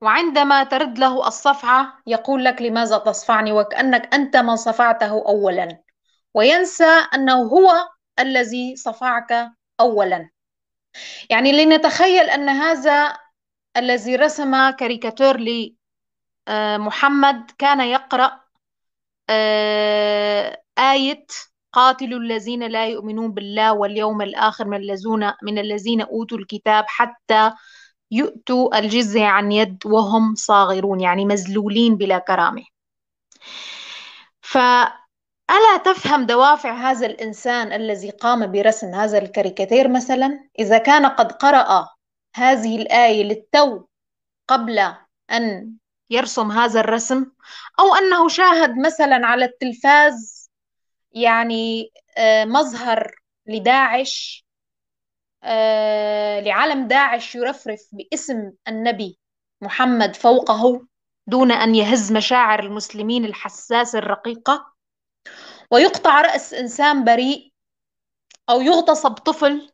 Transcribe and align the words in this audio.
وعندما 0.00 0.64
ترد 0.64 0.98
له 0.98 1.28
الصفعة 1.28 1.98
يقول 2.06 2.44
لك 2.44 2.62
لماذا 2.62 2.98
تصفعني 2.98 3.52
وكأنك 3.52 4.14
أنت 4.14 4.36
من 4.36 4.56
صفعته 4.56 5.10
أولا. 5.10 5.82
وينسى 6.34 7.06
أنه 7.14 7.42
هو 7.42 7.88
الذي 8.18 8.76
صفعك 8.76 9.52
أولا. 9.80 10.30
يعني 11.30 11.52
لنتخيل 11.52 12.30
أن 12.30 12.48
هذا 12.48 13.18
الذي 13.76 14.16
رسم 14.16 14.70
كاريكاتير 14.70 15.36
لمحمد 16.48 17.50
كان 17.58 17.80
يقرأ 17.80 18.40
آه، 19.30 20.62
آية 20.78 21.26
قاتلوا 21.72 22.18
الذين 22.20 22.62
لا 22.62 22.86
يؤمنون 22.86 23.32
بالله 23.32 23.72
واليوم 23.72 24.22
الآخر 24.22 24.64
من 24.64 24.76
الذين 24.76 25.32
من 25.42 25.58
الذين 25.58 26.00
أوتوا 26.00 26.38
الكتاب 26.38 26.84
حتى 26.88 27.52
يؤتوا 28.10 28.78
الجزية 28.78 29.24
عن 29.24 29.52
يد 29.52 29.86
وهم 29.86 30.34
صاغرون 30.34 31.00
يعني 31.00 31.24
مذلولين 31.24 31.96
بلا 31.96 32.18
كرامة. 32.18 32.64
فألا 34.40 35.76
تفهم 35.84 36.26
دوافع 36.26 36.90
هذا 36.90 37.06
الإنسان 37.06 37.72
الذي 37.72 38.10
قام 38.10 38.52
برسم 38.52 38.94
هذا 38.94 39.18
الكاريكاتير 39.18 39.88
مثلا؟ 39.88 40.48
إذا 40.58 40.78
كان 40.78 41.06
قد 41.06 41.32
قرأ 41.32 41.88
هذه 42.34 42.76
الآية 42.76 43.22
للتو 43.22 43.84
قبل 44.48 44.94
أن 45.30 45.76
يرسم 46.10 46.50
هذا 46.50 46.80
الرسم 46.80 47.26
أو 47.80 47.94
أنه 47.94 48.28
شاهد 48.28 48.78
مثلا 48.78 49.26
على 49.26 49.44
التلفاز 49.44 50.50
يعني 51.12 51.92
آه، 52.18 52.44
مظهر 52.44 53.14
لداعش 53.46 54.45
لعلم 56.40 56.88
داعش 56.88 57.34
يرفرف 57.34 57.80
باسم 57.92 58.52
النبي 58.68 59.18
محمد 59.62 60.16
فوقه 60.16 60.86
دون 61.26 61.52
أن 61.52 61.74
يهز 61.74 62.12
مشاعر 62.12 62.60
المسلمين 62.60 63.24
الحساسة 63.24 63.98
الرقيقة. 63.98 64.72
ويقطع 65.70 66.20
رأس 66.20 66.54
إنسان 66.54 67.04
بريء 67.04 67.52
أو 68.50 68.60
يغتصب 68.60 69.14
طفل 69.14 69.72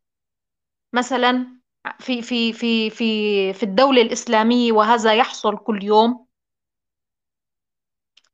مثلا 0.93 1.61
في 1.99 2.23
في 2.23 2.53
في 2.53 2.91
في 2.91 3.53
في 3.53 3.63
الدولة 3.63 4.03
الإسلامية 4.03 4.73
وهذا 4.73 5.15
يحصل 5.15 5.57
كل 5.57 5.85
يوم. 5.85 6.27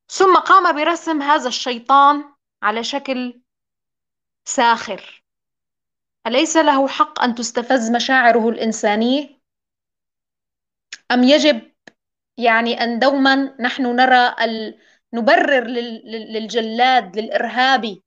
ثم 0.09 0.37
قام 0.37 0.77
برسم 0.77 1.23
هذا 1.23 1.49
الشيطان 1.49 2.35
على 2.63 2.85
شكل 2.85 3.43
ساخر. 4.45 5.18
أليس 6.29 6.57
له 6.57 6.89
حق 6.89 7.23
أن 7.23 7.35
تستفز 7.35 7.91
مشاعره 7.91 8.49
الإنسانية؟ 8.49 9.39
أم 11.11 11.23
يجب 11.25 11.73
يعني 12.37 12.85
أن 12.85 12.99
دوما 12.99 13.57
نحن 13.61 13.83
نرى 13.83 14.35
ال... 14.45 14.79
نبرر 15.13 15.65
لل... 15.65 16.03
للجلاد 16.33 17.19
للإرهابي 17.19 18.03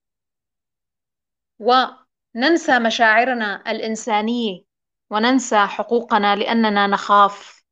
وننسى 1.60 2.80
مشاعرنا 2.80 3.72
الإنسانية 3.72 4.64
وننسى 5.10 5.68
حقوقنا 5.68 6.36
لأننا 6.36 6.88
نخاف 6.88 7.64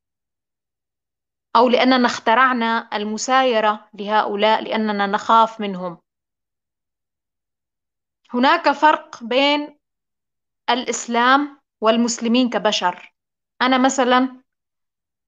أو 1.55 1.69
لأننا 1.69 2.05
اخترعنا 2.05 2.89
المسايرة 2.93 3.89
لهؤلاء 3.93 4.63
لأننا 4.63 5.07
نخاف 5.07 5.61
منهم 5.61 5.97
هناك 8.33 8.71
فرق 8.71 9.23
بين 9.23 9.78
الإسلام 10.69 11.59
والمسلمين 11.81 12.49
كبشر. 12.49 13.13
أنا 13.61 13.77
مثلا 13.77 14.41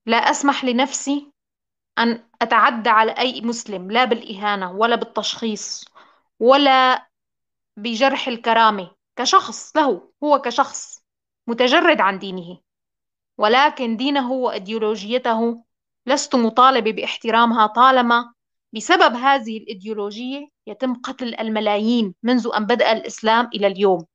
لا 0.06 0.16
أسمح 0.16 0.64
لنفسي 0.64 1.32
أن 1.98 2.28
أتعدى 2.42 2.90
على 2.90 3.12
أي 3.12 3.40
مسلم 3.40 3.90
لا 3.90 4.04
بالإهانة 4.04 4.72
ولا 4.72 4.96
بالتشخيص 4.96 5.84
ولا 6.40 7.08
بجرح 7.76 8.28
الكرامة 8.28 8.90
كشخص 9.16 9.76
له 9.76 10.12
هو 10.24 10.38
كشخص 10.38 11.02
متجرد 11.46 12.00
عن 12.00 12.18
دينه. 12.18 12.58
ولكن 13.38 13.96
دينه 13.96 14.32
وإيديولوجيته 14.32 15.64
لست 16.06 16.34
مطالبة 16.36 16.92
باحترامها 16.92 17.66
طالما 17.66 18.32
بسبب 18.72 19.14
هذه 19.16 19.58
الإيديولوجية 19.58 20.48
يتم 20.66 20.94
قتل 20.94 21.34
الملايين 21.34 22.14
منذ 22.22 22.50
أن 22.56 22.66
بدأ 22.66 22.92
الإسلام 22.92 23.50
إلى 23.54 23.66
اليوم. 23.66 24.06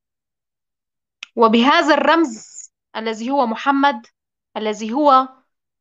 وبهذا 1.37 1.93
الرمز 1.93 2.47
الذي 2.95 3.29
هو 3.29 3.45
محمد 3.45 4.05
الذي 4.57 4.93
هو 4.93 5.29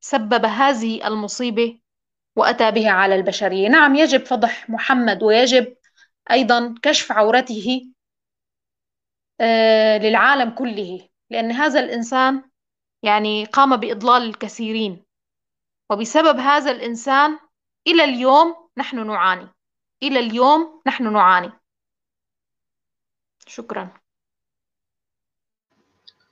سبب 0.00 0.44
هذه 0.44 1.06
المصيبة 1.06 1.80
وأتى 2.36 2.70
بها 2.70 2.90
على 2.90 3.14
البشرية. 3.14 3.68
نعم 3.68 3.94
يجب 3.94 4.24
فضح 4.24 4.70
محمد 4.70 5.22
ويجب 5.22 5.76
أيضا 6.30 6.74
كشف 6.82 7.12
عورته 7.12 7.92
آه، 9.40 9.98
للعالم 9.98 10.50
كله 10.50 11.08
لأن 11.30 11.52
هذا 11.52 11.80
الإنسان 11.80 12.50
يعني 13.02 13.44
قام 13.44 13.76
بإضلال 13.76 14.22
الكثيرين. 14.22 15.04
وبسبب 15.90 16.38
هذا 16.38 16.70
الإنسان 16.70 17.38
إلى 17.86 18.04
اليوم 18.04 18.68
نحن 18.78 19.06
نعاني. 19.06 19.48
إلى 20.02 20.18
اليوم 20.20 20.82
نحن 20.86 21.12
نعاني. 21.12 21.52
شكرا. 23.46 24.05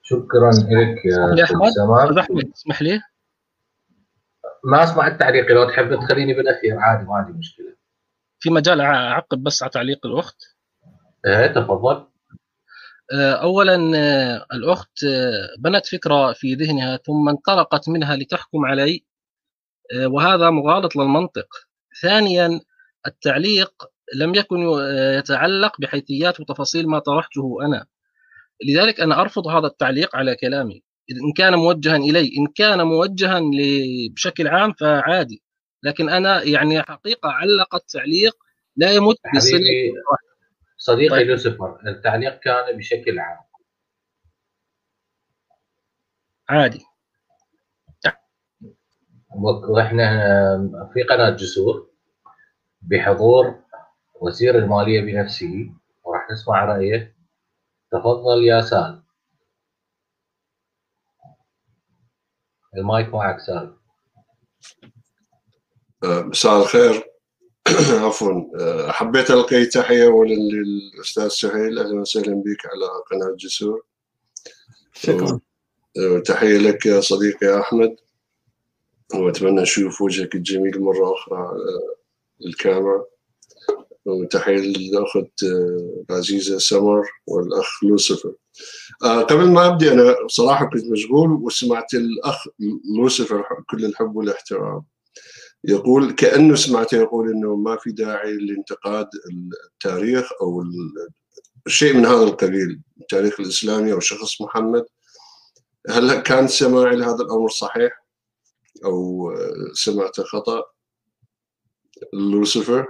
شكرا 0.07 0.51
لك 0.51 1.05
يا 1.05 1.45
احمد 1.45 2.19
احمد 2.19 2.53
اسمح 2.55 2.83
لي؟ 2.83 3.01
ما 4.65 4.85
أسمع 4.85 5.07
التعليق 5.07 5.53
لو 5.53 5.69
تحب 5.71 5.95
تخليني 5.95 6.35
بالأخير. 6.35 6.79
عادي 6.79 7.05
ما 7.05 7.15
عندي 7.15 7.33
مشكلة. 7.33 7.77
في 8.41 8.51
مجال 8.51 8.81
أعقب 8.81 9.43
بس 9.43 9.63
على 9.63 9.71
تعليق 9.71 10.07
الأخت؟ 10.07 10.37
إيه 11.27 11.47
تفضل. 11.47 12.07
آه، 13.13 13.33
اولا 13.33 13.93
آه، 13.97 14.47
الأخت 14.53 15.05
آه، 15.05 15.49
بنت 15.59 15.87
فكرة 15.87 16.33
في 16.33 16.55
ذهنها 16.55 16.97
ثم 16.97 17.29
انطلقت 17.29 17.89
منها 17.89 18.17
لتحكم 18.17 18.65
علي 18.65 19.05
وهذا 20.07 20.51
مغالط 20.51 20.97
للمنطق. 20.97 21.47
ثانيا 22.03 22.61
التعليق 23.07 23.73
لم 24.15 24.35
يكن 24.35 24.59
يتعلق 25.19 25.81
بحيثيات 25.81 26.41
وتفاصيل 26.41 26.89
ما 26.89 26.99
طرحته 26.99 27.59
أنا. 27.67 27.87
لذلك 28.63 29.01
أنا 29.01 29.21
أرفض 29.21 29.47
هذا 29.47 29.67
التعليق 29.67 30.17
على 30.17 30.37
كلامي. 30.37 30.83
إن 31.11 31.33
كان 31.37 31.55
موجها 31.55 31.97
إلي 31.97 32.21
إن 32.39 32.47
كان 32.55 32.83
موجها 32.83 33.41
بشكل 34.15 34.49
عام 34.49 34.73
فعادي. 34.73 35.43
لكن 35.83 36.09
أنا 36.09 36.43
يعني 36.43 36.83
حقيقة 36.83 37.29
علق 37.29 37.75
التعليق 37.75 38.37
لا 38.77 38.93
يمت 38.93 39.17
بصله 39.37 39.61
صديقي 40.77 41.09
طيب. 41.09 41.27
لوسيفر 41.27 41.79
التعليق 41.87 42.39
كان 42.39 42.77
بشكل 42.77 43.19
عام. 43.19 43.39
عادي. 46.49 46.85
وإحنا 49.69 50.09
في 50.95 51.03
قناة 51.03 51.31
جسور 51.31 51.91
بحضور 52.83 53.65
وزير 54.21 54.59
المالية 54.59 55.01
بنفسه 55.01 55.73
وراح 56.05 56.31
نسمع 56.31 56.65
رأيه. 56.65 57.15
تفضل 57.95 58.45
يا 58.45 58.61
سال 58.61 59.03
المايك 62.77 63.09
معك 63.09 63.41
سال 63.41 63.77
آه، 66.05 66.23
مساء 66.23 66.63
الخير. 66.63 67.05
عفوا. 68.07 68.43
آه، 68.61 68.93
حبيت 68.93 69.31
ألقي 69.31 69.67
تحية 69.67 70.07
اولا 70.07 70.35
للاستاذ 70.35 71.29
سهيل. 71.29 71.79
أهلا 71.79 72.01
وسهلا 72.01 72.35
بك 72.35 72.67
على 72.67 72.87
قناة 73.11 73.37
جسور. 73.37 73.87
شكرا. 74.93 75.41
وتحيه 75.99 76.59
لك 76.59 76.87
يا 76.87 77.01
صديقي 77.01 77.61
أحمد. 77.61 77.97
وأتمنى 79.15 79.63
أشوف 79.63 80.03
وجهك 80.03 80.35
الجميل 80.35 80.81
مرة 80.81 81.15
أخرى 81.15 81.51
الكاميرا 82.47 83.07
وتحية 84.07 84.57
للأخت 84.57 85.43
آه، 85.45 86.05
العزيزة 86.11 86.59
سمر 86.59 87.09
والأخ 87.27 87.85
لوسيفر. 87.85 88.35
آه، 89.05 89.23
قبل 89.23 89.45
ما 89.51 89.67
أبدي 89.67 89.93
أنا 89.93 90.25
بصراحة 90.25 90.65
كنت 90.65 90.85
مشغول 90.85 91.31
وسمعت 91.31 91.95
الأخ 91.95 92.47
لوسيفر 92.97 93.45
كل 93.71 93.85
الحب 93.85 94.17
والاحترام. 94.17 94.83
يقول 95.65 96.13
كأنه 96.13 96.55
سمعته 96.55 96.97
يقول 96.97 97.31
أنه 97.31 97.57
ما 97.57 97.77
في 97.77 97.93
داعي 97.93 98.37
لانتقاد 98.37 99.09
التاريخ 99.73 100.29
أو 100.43 100.65
شيء 101.67 101.97
من 101.97 102.07
هذا 102.07 102.23
القبيل 102.23 102.81
التاريخ 103.01 103.41
الإسلامي 103.41 103.93
أو 103.93 104.01
شخص 104.01 104.41
محمد. 104.41 104.85
هل 105.91 106.15
كان 106.15 106.49
سماعي 106.49 106.97
لهذا 106.97 107.23
الأمر 107.23 107.49
صحيح؟ 107.49 108.05
أو 108.85 109.31
آه، 109.31 109.73
سمعته 109.73 110.23
خطأ 110.23 110.65
لوسيفر؟ 112.13 112.87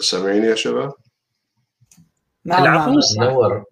سامعيني 0.00 0.46
يا 0.46 0.54
شباب؟ 0.54 0.92
نعم 2.44 2.64
نعم. 2.64 2.98
نور 3.18 3.64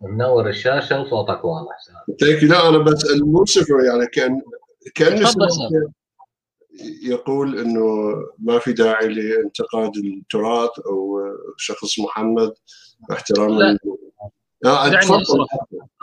منور 0.00 0.48
الشاشة 0.48 1.00
وصوتك 1.00 1.44
واضح 1.44 1.76
ثانك 2.20 2.42
لا 2.42 2.68
أنا 2.68 2.78
بسال 2.78 3.18
لوسيفر 3.18 3.80
يعني 3.84 4.06
كان 4.06 4.40
كأن 4.94 5.26
يقول 7.02 7.58
إنه 7.58 8.14
ما 8.38 8.58
في 8.58 8.72
داعي 8.72 9.08
لانتقاد 9.08 9.96
التراث 9.96 10.70
أو 10.86 11.20
شخص 11.56 11.98
محمد 11.98 12.52
احتراما 13.12 13.78
آه 14.64 14.88
تفضل. 14.88 15.46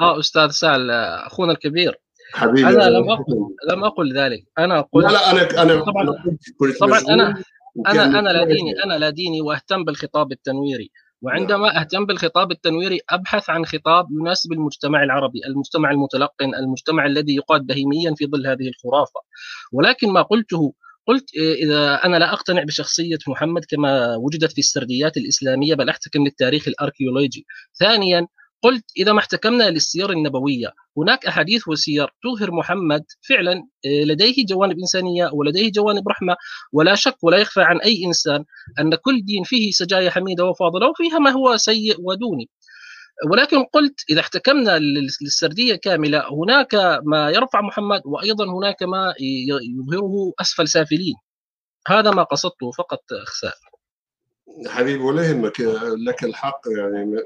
آه 0.01 0.19
أستاذ 0.19 0.50
سال 0.50 0.91
أخونا 0.91 1.51
الكبير. 1.51 2.00
حبيبي 2.33 2.69
أنا 2.69 2.89
لم 2.89 3.09
أقل 3.11 3.56
لم 3.69 3.83
أقل 3.83 4.18
ذلك. 4.18 4.45
أنا 4.59 4.81
قلت 4.81 5.06
لا 5.06 5.11
لا 5.11 5.31
أنا 5.31 5.61
أنا 5.61 5.83
طبعا 5.83 6.38
طبعا 6.79 7.00
أنا 7.00 7.44
أنا 7.88 8.19
أنا 8.19 8.30
لا 8.30 8.44
ديني 8.44 8.83
أنا 8.83 8.94
لا 8.94 9.10
ديني 9.10 9.42
وأهتم 9.42 9.83
بالخطاب 9.83 10.31
التنويري 10.31 10.92
وعندما 11.22 11.80
أهتم 11.80 12.06
بالخطاب 12.06 12.51
التنويري 12.51 13.00
أبحث 13.10 13.50
عن 13.50 13.66
خطاب 13.66 14.07
يناسب 14.12 14.51
المجتمع 14.54 15.04
العربي، 15.04 15.45
المجتمع 15.48 15.92
المتلقن، 15.92 16.56
المجتمع 16.56 17.06
الذي 17.06 17.36
يقاد 17.36 17.62
بهيميا 17.66 18.13
في 18.18 18.25
ظل 18.25 18.48
هذه 18.48 18.68
الخرافة. 18.68 19.19
ولكن 19.72 20.10
ما 20.10 20.22
قلته 20.22 20.74
قلت 21.07 21.30
إذا 21.36 21.95
أنا 22.06 22.18
لا 22.18 22.33
أقتنع 22.33 22.63
بشخصية 22.63 23.18
محمد 23.27 23.66
كما 23.69 24.16
وجدت 24.16 24.51
في 24.51 24.60
السرديات 24.60 25.18
الإسلامية 25.18 25.75
بل 25.75 25.89
أحتكم 25.89 26.24
للتاريخ 26.24 26.68
الأركيولوجي. 26.68 27.45
ثانيا 27.80 28.28
قلت 28.63 28.86
إذا 28.98 29.13
ما 29.13 29.19
احتكمنا 29.19 29.69
للسير 29.69 30.12
النبوية. 30.12 30.68
هناك 30.98 31.25
أحاديث 31.25 31.68
وسير 31.68 32.07
تظهر 32.24 32.52
محمد 32.52 33.04
فعلا 33.30 33.54
آه، 33.86 34.04
لديه 34.04 34.46
جوانب 34.46 34.80
إنسانية 34.80 35.30
ولديه 35.34 35.72
جوانب 35.72 36.10
رحمة. 36.10 36.36
ولا 36.74 36.96
شك 36.96 37.24
ولا 37.24 37.38
يخفى 37.38 37.62
عن 37.62 37.81
أي 37.81 38.06
إنسان 38.06 38.46
أن 38.80 38.96
كل 38.96 39.22
دين 39.25 39.44
فيه 39.44 39.72
سجايا 39.72 40.10
حميدة 40.10 40.46
وفاضلة 40.46 40.90
وفيها 40.90 41.19
ما 41.19 41.31
هو 41.31 41.57
سيء 41.57 41.96
ودوني. 42.00 42.50
ولكن 43.31 43.63
قلت 43.74 43.96
إذا 44.10 44.19
احتكمنا 44.22 44.80
للسردية 45.22 45.75
كاملة 45.75 46.24
هناك 46.31 46.75
ما 47.06 47.30
يرفع 47.30 47.62
محمد 47.62 48.02
وأيضا 48.06 48.46
هناك 48.46 48.84
ما 48.84 49.13
يظهره 49.19 50.34
أسفل 50.42 50.68
سافلين. 50.68 51.16
هذا 51.88 52.12
ما 52.12 52.24
قصدته 52.24 52.72
فقط 52.72 53.02
اخساء 53.24 53.54
حبيبي 54.68 55.03
ولا 55.03 55.30
يهمك 55.30 55.59
لك 56.07 56.24
الحق 56.24 56.62
يعني 56.77 57.18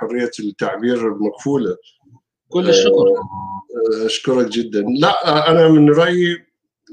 حرية 0.00 0.30
التعبير 0.40 1.14
مكفوله 1.14 1.76
كل 2.48 2.68
الشكر. 2.68 2.90
آه، 2.90 4.06
أشكرك 4.06 4.46
جدا. 4.48 4.84
لا 5.00 5.50
أنا 5.50 5.68
من 5.68 5.90
رأيي 5.90 6.32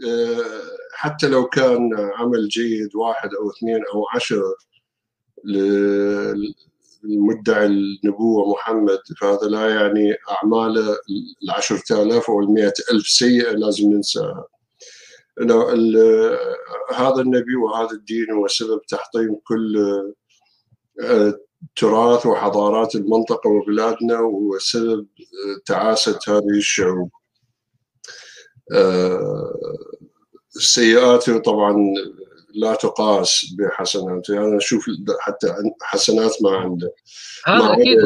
آه، 0.08 0.70
حتى 0.94 1.28
لو 1.28 1.46
كان 1.46 1.90
عمل 2.16 2.48
جيد 2.48 2.96
واحد 2.96 3.30
أو 3.34 3.50
اثنين 3.50 3.82
أو 3.94 4.06
عشرة 4.16 4.56
للمدعي 7.04 7.66
النبوة 7.66 8.52
محمد 8.52 9.00
فهذا 9.22 9.48
لا 9.48 9.70
يعني 9.70 10.16
أعماله 10.32 10.98
العشرة 11.44 12.04
آلاف 12.04 12.30
أو 12.30 12.40
المئة 12.40 12.74
ألف 12.92 13.08
سيئة 13.08 13.52
لازم 13.52 13.92
ننساها. 13.92 14.48
هذا 16.96 17.22
النبي 17.22 17.56
وهذا 17.56 17.92
الدين 17.92 18.32
هو 18.32 18.48
سبب 18.48 18.82
تحطيم 18.88 19.36
كل 19.44 19.78
آه، 21.02 21.40
تراث 21.76 22.26
وحضارات 22.26 22.96
المنطقة 22.96 23.50
وبلادنا 23.50 24.20
وسبب 24.20 25.08
تعاسة 25.66 26.20
هذه 26.28 26.50
الشعوب. 26.50 27.10
آه، 28.74 29.54
سيئاته 30.50 31.38
طبعا 31.38 31.76
لا 32.56 32.76
تقاس 32.76 33.46
بحسناته 33.58 34.38
أنا 34.38 34.58
أشوف 34.58 34.86
حتى 35.20 35.54
حسنات 35.82 36.36
ما 36.42 36.58
عنده. 36.58 36.94
هذا 37.46 37.74
أكيد 37.74 37.98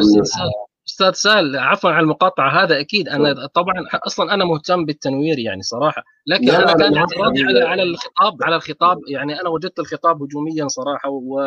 أستاذ 0.88 1.12
سال 1.12 1.58
عفوا 1.58 1.90
على 1.90 2.04
المقاطعة 2.04 2.64
هذا 2.64 2.80
أكيد 2.80 3.10
أنا 3.10 3.48
طبعا 3.48 3.76
أصلا 3.94 4.34
أنا 4.34 4.46
مهتم 4.46 4.86
بالتنوير 4.86 5.40
يعني 5.40 5.62
صراحة 5.62 6.04
لكن 6.28 6.46
لا 6.46 6.64
أنا 6.64 6.74
كان 6.74 6.98
اعتراضي 6.98 7.44
على 7.44 7.60
على 7.60 7.84
الخطاب 7.84 8.44
على 8.44 8.56
الخطاب 8.56 8.98
يعني 9.08 9.42
أنا 9.42 9.50
وجدت 9.50 9.80
الخطاب 9.80 10.24
هجوميا 10.24 10.68
صراحة 10.68 11.10
و 11.10 11.42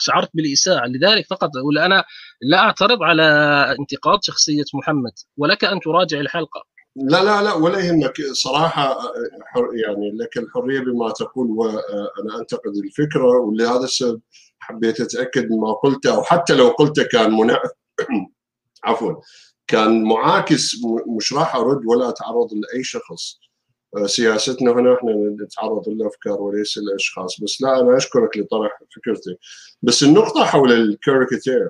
شعرت 0.00 0.30
بالإساءة 0.34 0.86
لذلك 0.86 1.26
فقط 1.26 1.56
أقول 1.56 1.78
أنا 1.78 2.04
لا 2.42 2.58
أعترض 2.58 3.02
على 3.02 3.22
انتقاد 3.78 4.18
شخصية 4.22 4.64
محمد 4.74 5.12
ولك 5.36 5.64
أن 5.64 5.80
تراجع 5.80 6.20
الحلقة. 6.20 6.64
لا 6.96 7.24
لا 7.24 7.42
لا 7.42 7.52
ولا 7.52 7.78
يهمك 7.78 8.14
صراحة 8.32 8.98
يعني 9.84 10.10
لك 10.14 10.36
الحرية 10.36 10.80
بما 10.80 11.10
تقول 11.10 11.46
وأنا 11.50 12.40
أنتقد 12.40 12.72
الفكرة 12.84 13.24
ولهذا 13.24 13.84
السبب 13.84 14.20
حبيت 14.58 15.00
أتأكد 15.00 15.50
مما 15.50 15.72
قلته 15.72 16.14
أو 16.14 16.22
حتى 16.22 16.54
لو 16.54 16.68
قلته 16.68 17.02
كان 17.02 17.30
منع 17.30 17.62
عفوا. 18.84 19.14
كان 19.66 20.02
معاكس 20.02 20.76
مش 21.16 21.32
راح 21.32 21.56
أرد 21.56 21.86
ولا 21.86 22.08
أتعرض 22.08 22.48
لأي 22.54 22.84
شخص. 22.84 23.38
آه، 23.96 24.06
سياستنا 24.06 24.72
هنا 24.72 24.94
إحنا 24.94 25.12
نتعرض 25.44 25.88
للأفكار 25.88 26.42
وليس 26.42 26.78
الاشخاص 26.78 27.40
بس 27.40 27.62
لا 27.62 27.80
أنا 27.80 27.96
أشكرك 27.96 28.38
لطرح 28.38 28.80
فكرتي. 28.96 29.36
بس 29.82 30.02
النقطة 30.02 30.44
حول 30.44 30.72
الكاريكاتير 30.72 31.68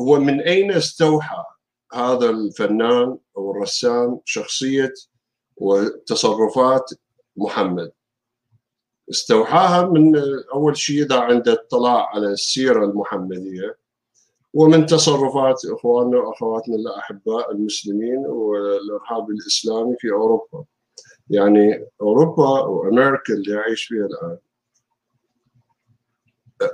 هو 0.00 0.20
من 0.20 0.40
أين 0.40 0.72
استوحى 0.72 1.44
هذا 1.92 2.30
الفنان 2.30 3.18
أو 3.36 3.50
الرسام 3.50 4.20
شخصية 4.24 4.92
وتصرفات 5.56 6.90
محمد؟ 7.36 7.92
استوحاها 9.10 9.86
من 9.86 10.12
أول 10.54 10.76
شيء 10.76 11.02
إذا 11.04 11.20
عنده 11.20 11.52
اطلاع 11.52 12.08
على 12.08 12.26
السيرة 12.26 12.84
المحمدية. 12.84 13.76
ومن 14.54 14.86
تصرفات 14.86 15.60
إخواننا 15.64 16.18
وأخواتنا 16.18 16.76
الأحباء 16.76 17.52
المسلمين 17.52 18.18
والإرهاب 18.26 19.30
الإسلامي 19.30 19.96
في 19.98 20.10
أوروبا. 20.10 20.64
يعني 21.30 21.86
أوروبا 22.00 22.60
وأمريكا 22.60 23.34
اللي 23.34 23.58
اعيش 23.58 23.84
فيها 23.84 24.06
الآن. 24.06 24.38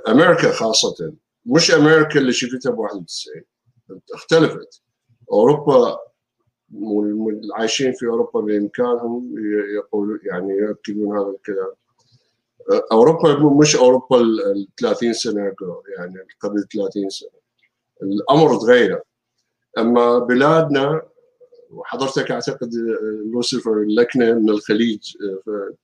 أمريكا 0.07 0.51
خاصة 0.51 1.13
مش 1.45 1.71
أمريكا 1.71 2.19
اللي 2.19 2.33
شفتها 2.33 2.71
ب 2.71 2.79
91 2.79 3.43
اختلفت. 4.13 4.81
أوروبا 5.31 5.97
العايشين 7.43 7.93
في 7.93 8.05
أوروبا 8.05 8.41
بإمكانهم 8.41 9.35
يقولوا 9.75 10.17
يعني 10.23 10.53
ياكدون 10.57 11.17
هذا 11.17 11.29
الكلام. 11.29 11.73
أوروبا 12.91 13.55
مش 13.59 13.75
أوروبا 13.75 14.21
ال 14.21 14.67
30 14.81 15.13
سنة 15.13 15.41
يعني 15.97 16.15
قبل 16.39 16.67
30 16.73 17.09
سنة. 17.09 17.40
الأمر 18.01 18.57
تغير. 18.59 19.01
أما 19.77 20.19
بلادنا 20.19 21.01
وحضرتك 21.69 22.31
أعتقد 22.31 22.73
لوسيفر 23.33 23.73
اللكنه 23.73 24.33
من 24.33 24.49
الخليج 24.49 25.17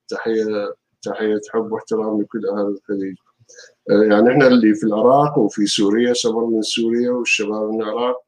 تحيه 0.08 0.76
تحية 1.02 1.42
حب 1.50 1.72
واحترام 1.72 2.22
لكل 2.22 2.48
أهل 2.48 2.78
الخليج. 2.78 3.16
يعني 3.90 4.32
إحنا 4.32 4.48
اللي 4.48 4.76
في 4.76 4.84
العراق 4.84 5.38
وفي 5.38 5.66
سوريا 5.66 6.14
سمر 6.14 6.46
من 6.46 6.62
سوريا 6.62 7.12
والشباب 7.12 7.70
من 7.70 7.82
العراق. 7.82 8.24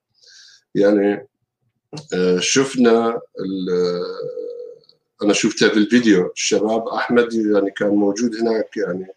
يعني 0.75 1.27
شفنا 2.39 3.21
أنا 5.23 5.33
شفتها 5.33 5.69
في 5.69 5.77
الفيديو 5.77 6.31
الشباب 6.31 6.87
أحمد 6.87 7.33
يعني 7.33 7.71
كان 7.71 7.89
موجود 7.89 8.35
هناك 8.35 8.77
يعني 8.77 9.07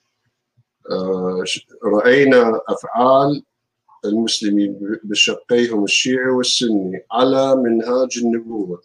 رأينا 1.85 2.61
أفعال 2.69 3.45
المسلمين 4.05 4.99
بشقيهم 5.05 5.85
الشيعي 5.85 6.31
والسني 6.31 7.07
على 7.13 7.57
منهاج 7.57 8.19
النبوة. 8.23 8.83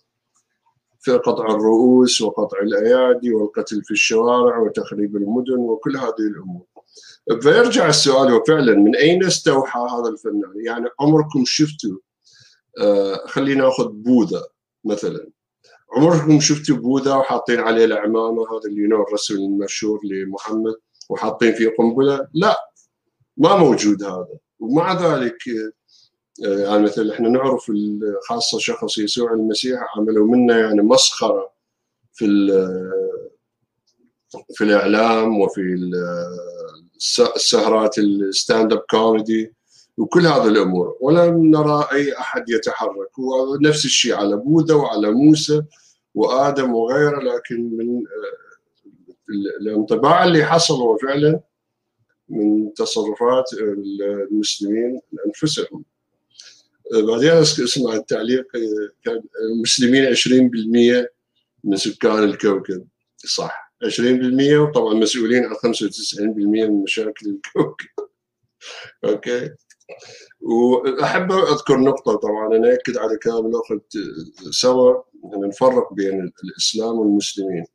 في 1.00 1.12
قطع 1.12 1.45
الرؤوس 1.45 2.21
وقطع 2.21 2.59
الأيادي 2.59 3.33
والقتل 3.33 3.83
في 3.83 3.91
الشوارع 3.91 4.59
وتخريب 4.59 5.15
المدن 5.15 5.57
وكل 5.57 5.97
هذه 5.97 6.19
الأمور. 6.19 6.65
فيرجع 7.41 7.89
السؤال 7.89 8.33
وفعلا 8.33 8.75
من 8.75 8.95
أين 8.95 9.24
استوحى 9.24 9.79
هذا 9.79 10.09
الفنان 10.09 10.65
يعني 10.65 10.89
عمركم 11.00 11.43
شفتوا 11.45 11.97
آه 12.81 13.27
خلينا 13.27 13.63
نأخذ 13.63 13.88
بوذا 13.88 14.43
مثلا. 14.86 15.29
عمركم 15.93 16.39
شفتوا 16.39 16.75
بوذا 16.75 17.15
وحاطين 17.15 17.59
عليه 17.59 17.86
العمامة 17.86 18.41
هذا 18.41 18.69
اللي 18.69 18.88
نوع 18.88 19.05
الرسم 19.07 19.36
المشهور 19.36 20.00
لمحمد 20.03 20.75
وحاطين 21.09 21.53
فيه 21.53 21.75
قنبلة؟ 21.79 22.27
لا 22.33 22.55
ما 23.38 23.57
موجود 23.57 24.03
هذا. 24.03 24.38
ومع 24.59 24.93
ذلك 24.93 25.37
آه، 26.45 26.57
يعني 26.57 26.83
مثل 26.83 27.11
إحنا 27.11 27.29
نعرف 27.29 27.71
خاصة 28.29 28.59
شخص 28.59 28.97
يسوع 28.97 29.33
المسيح 29.33 29.79
عملوا 29.97 30.27
منا 30.27 30.59
يعني 30.59 30.81
مسخرة 30.81 31.51
في 32.13 32.25
في 34.53 34.63
الإعلام 34.63 35.41
وفي 35.41 35.91
السهرات 37.35 37.97
ال 37.97 38.74
stand-up 38.74 38.79
comedy 38.89 39.53
وكل 39.97 40.27
هذه 40.27 40.47
الأمور. 40.47 40.97
ولم 41.01 41.45
نرى 41.45 41.87
أي 41.91 42.17
أحد 42.17 42.49
يتحرك. 42.49 43.19
ونفس 43.19 43.85
الشيء 43.85 44.15
على 44.15 44.35
بوذا 44.35 44.75
وعلى 44.75 45.11
موسى 45.11 45.63
وآدم 46.15 46.73
وغيره 46.73 47.19
لكن 47.19 47.77
من 47.77 47.97
آه، 47.97 48.47
الانطباع 49.61 50.23
اللي 50.23 50.45
حصل 50.45 50.73
هو 50.73 50.97
فعلا 50.97 51.39
من 52.29 52.74
تصرفات 52.74 53.46
المسلمين 54.31 55.00
انفسهم 55.27 55.84
بعدين 56.93 57.31
اسمع 57.31 57.93
التعليق 57.93 58.46
كان 59.03 59.22
المسلمين 59.51 60.15
20% 60.15 61.07
من 61.63 61.77
سكان 61.77 62.24
الكوكب. 62.24 62.88
صح 63.17 63.74
20% 63.84 64.60
وطبعا 64.60 64.93
مسؤولين 64.93 65.43
عن 65.46 65.55
95% 65.55 66.22
من 66.22 66.84
مشاكل 66.84 67.27
الكوكب. 67.27 67.88
أوكي؟ 69.05 69.50
وأحب 70.41 71.31
أذكر 71.31 71.77
نقطة 71.77 72.15
طبعا 72.15 72.55
أنا 72.55 72.74
اكد 72.74 72.98
على 72.98 73.17
كلام 73.17 73.46
الاخت 73.46 73.98
سوا 74.50 75.03
نفرق 75.48 75.93
بين 75.93 76.31
الإسلام 76.43 77.00
والمسلمين. 77.00 77.65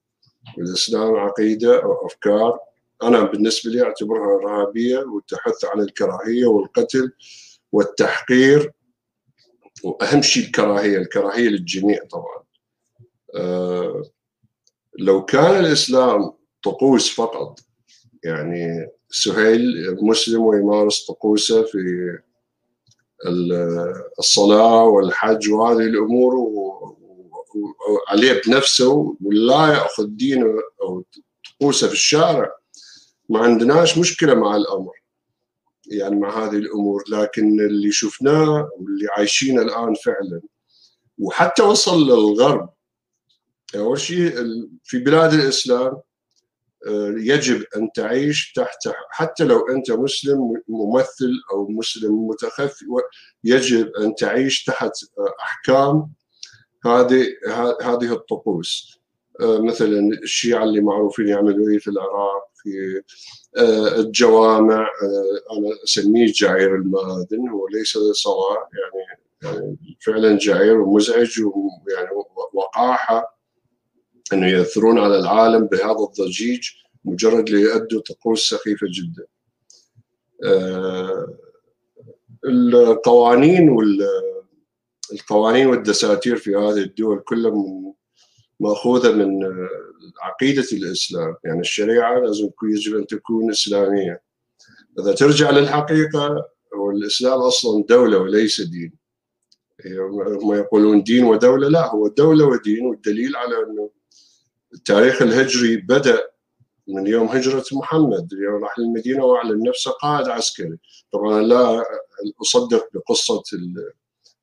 الإسلام 0.58 1.16
عقيدة 1.16 1.82
أو 1.82 2.06
أفكار 2.06 2.58
أنا 3.02 3.22
بالنسبة 3.22 3.70
لي 3.70 3.82
أعتبرها 3.82 4.34
إرهابية 4.36 4.98
والتحث 4.98 5.64
على 5.64 5.82
الكراهية 5.82 6.46
والقتل 6.46 7.12
والتحقير 7.72 8.72
وأهم 9.84 10.22
شيء 10.22 10.46
الكراهية 10.46 10.98
الكراهية 10.98 11.48
للجميع 11.48 12.04
طبعا. 12.10 12.42
أه 13.36 14.02
لو 14.98 15.24
كان 15.24 15.64
الإسلام 15.64 16.32
طقوس 16.62 17.14
فقط 17.14 17.60
يعني 18.24 18.88
سهيل 19.10 19.96
مسلم 20.02 20.42
ويمارس 20.42 21.06
طقوسه 21.06 21.62
في 21.62 21.78
الصلاة 24.18 24.84
والحج 24.84 25.50
وهذه 25.50 25.78
الأمور 25.78 26.34
وعليه 27.54 28.40
بنفسه 28.46 29.16
ولا 29.24 29.66
يأخذ 29.66 30.06
دينه 30.06 30.46
أو 30.82 31.04
طقوسه 31.60 31.86
في 31.86 31.92
الشارع. 31.92 32.61
ما 33.32 33.38
عندناش 33.38 33.98
مشكلة 33.98 34.34
مع 34.34 34.56
الأمر 34.56 34.92
يعني 35.86 36.16
مع 36.16 36.44
هذه 36.44 36.56
الأمور 36.56 37.04
لكن 37.08 37.60
اللي 37.60 37.92
شفناه 37.92 38.70
واللي 38.78 39.06
عايشينه 39.16 39.62
الآن 39.62 39.94
فعلا 39.94 40.40
وحتى 41.18 41.62
وصل 41.62 42.02
للغرب 42.06 42.70
أول 43.76 44.00
شيء 44.00 44.34
في 44.84 44.98
بلاد 44.98 45.32
الإسلام 45.32 45.96
يجب 47.16 47.64
أن 47.76 47.92
تعيش 47.94 48.52
تحت 48.52 48.78
حتى 49.10 49.44
لو 49.44 49.68
أنت 49.68 49.90
مسلم 49.90 50.62
ممثل 50.68 51.30
أو 51.52 51.68
مسلم 51.68 52.26
متخفي 52.28 52.84
يجب 53.44 53.88
أن 53.96 54.14
تعيش 54.14 54.64
تحت 54.64 54.92
أحكام 55.40 56.12
هذه 56.84 57.26
هذه 57.82 58.12
الطقوس. 58.12 58.98
مثلا 59.40 59.98
الشيعة 60.22 60.64
اللي 60.64 60.80
معروفين 60.80 61.28
يعملوا 61.28 61.70
إيه 61.70 61.78
في 61.78 61.88
العراق؟ 61.88 62.51
في 62.62 63.02
الجوامع 63.98 64.88
أنا 65.52 65.68
أسميه 65.84 66.32
جعير 66.32 66.76
المآذن 66.76 67.48
هو 67.48 67.68
ليس 67.68 67.98
صلاه 68.12 68.68
يعني 68.72 69.22
يعني 69.42 69.96
فعلا 70.00 70.38
جعير 70.38 70.80
ومزعج 70.80 71.40
ويعني 71.40 72.08
وقاحة 72.52 73.38
إنه 74.32 74.46
يأثرون 74.46 74.98
على 74.98 75.18
العالم 75.18 75.66
بهذا 75.66 76.08
الضجيج 76.10 76.68
مجرد 77.04 77.50
ليؤدوا 77.50 78.00
طقوس 78.00 78.48
سخيفة 78.48 78.86
جدا. 78.90 79.26
القوانين 82.44 83.68
وال 83.68 84.08
القوانين 85.12 85.66
والدساتير 85.66 86.36
في 86.36 86.56
هذه 86.56 86.78
الدول 86.78 87.20
كلها 87.20 87.52
مأخوذة 88.60 89.12
من 89.12 89.40
عقيدة 90.20 90.66
الإسلام، 90.72 91.36
يعني 91.44 91.60
الشريعة 91.60 92.18
لازم 92.18 92.50
يجب 92.62 92.96
أن 92.96 93.06
تكون 93.06 93.50
إسلامية. 93.50 94.22
إذا 94.98 95.12
ترجع 95.14 95.50
للحقيقة 95.50 96.46
هو 96.74 96.90
الاسلام 96.90 97.40
أصلا 97.40 97.84
دولة 97.88 98.18
وليس 98.18 98.60
دين. 98.60 98.92
هم 99.86 100.54
يقولون 100.54 101.02
دين 101.02 101.24
ودولة، 101.24 101.68
لا 101.68 101.90
هو 101.90 102.08
دولة 102.08 102.44
ودين 102.44 102.86
والدليل 102.86 103.36
على 103.36 103.56
انه 103.62 103.90
التاريخ 104.74 105.22
الهجري 105.22 105.76
بدأ 105.76 106.32
من 106.88 107.06
يوم 107.06 107.26
هجرة 107.26 107.64
محمد 107.72 108.32
اليوم 108.32 108.64
راح 108.64 108.78
للمدينة 108.78 109.24
وأعلن 109.24 109.68
نفسه 109.68 109.90
قائد 109.90 110.28
عسكري 110.28 110.78
طبعا 111.12 111.42
لا 111.42 111.84
أصدق 112.42 112.88
بقصة 112.94 113.42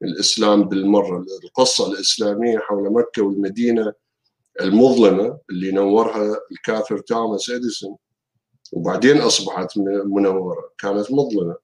الإسلام 0.01 0.63
بالمرة 0.63 1.25
القصة 1.43 1.91
الإسلامية 1.91 2.57
حول 2.59 2.93
مكة 2.93 3.21
والمدينة 3.21 3.93
المظلمة 4.61 5.39
اللي 5.49 5.71
نورها 5.71 6.39
الكافر 6.51 6.97
توماس 6.97 7.49
إديسون 7.49 7.97
وبعدين 8.73 9.17
أصبحت 9.21 9.77
منورة 10.05 10.73
كانت 10.77 11.11
مظلمة. 11.11 11.55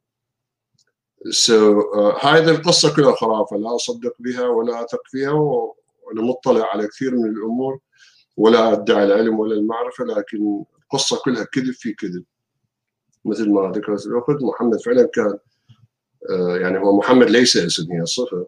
So, 1.25 1.82
uh, 1.94 2.25
هذه 2.25 2.50
القصة 2.50 2.96
كلها 2.96 3.16
خرافة 3.16 3.58
لا 3.58 3.75
أصدق 3.75 4.14
بها 4.20 4.48
ولا 4.48 4.84
أثق 4.84 5.02
فيها 5.06 5.32
وأنا 5.32 6.22
مطلع 6.22 6.66
على 6.74 6.88
كثير 6.88 7.16
من 7.16 7.30
الأمور 7.30 7.80
ولا 8.38 8.74
أدعي 8.74 9.04
العلم 9.04 9.40
ولا 9.40 9.56
المعرفة 9.56 10.06
لكن 10.06 10.64
القصة 10.84 11.22
كلها 11.25 11.44
كذب 11.44 11.74
في 11.74 11.94
كذب. 11.94 12.24
مثل 13.25 13.50
ما 13.50 13.72
ذكرت 13.75 14.06
الأخت 14.06 14.44
محمد 14.44 14.82
فعلا 14.82 15.10
كان 15.14 15.38
يعني 16.62 16.80
هو 16.80 16.98
محمد 16.98 17.30
ليس 17.30 17.58
اسم 17.58 17.92
هي 17.92 18.06
صفة. 18.06 18.48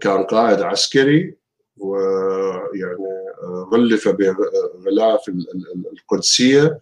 كان 0.00 0.24
قائد 0.24 0.60
عسكري 0.60 1.36
ويعني 1.76 3.11
غلف 3.72 4.08
بغلاف 4.08 5.28
القدسية 5.92 6.78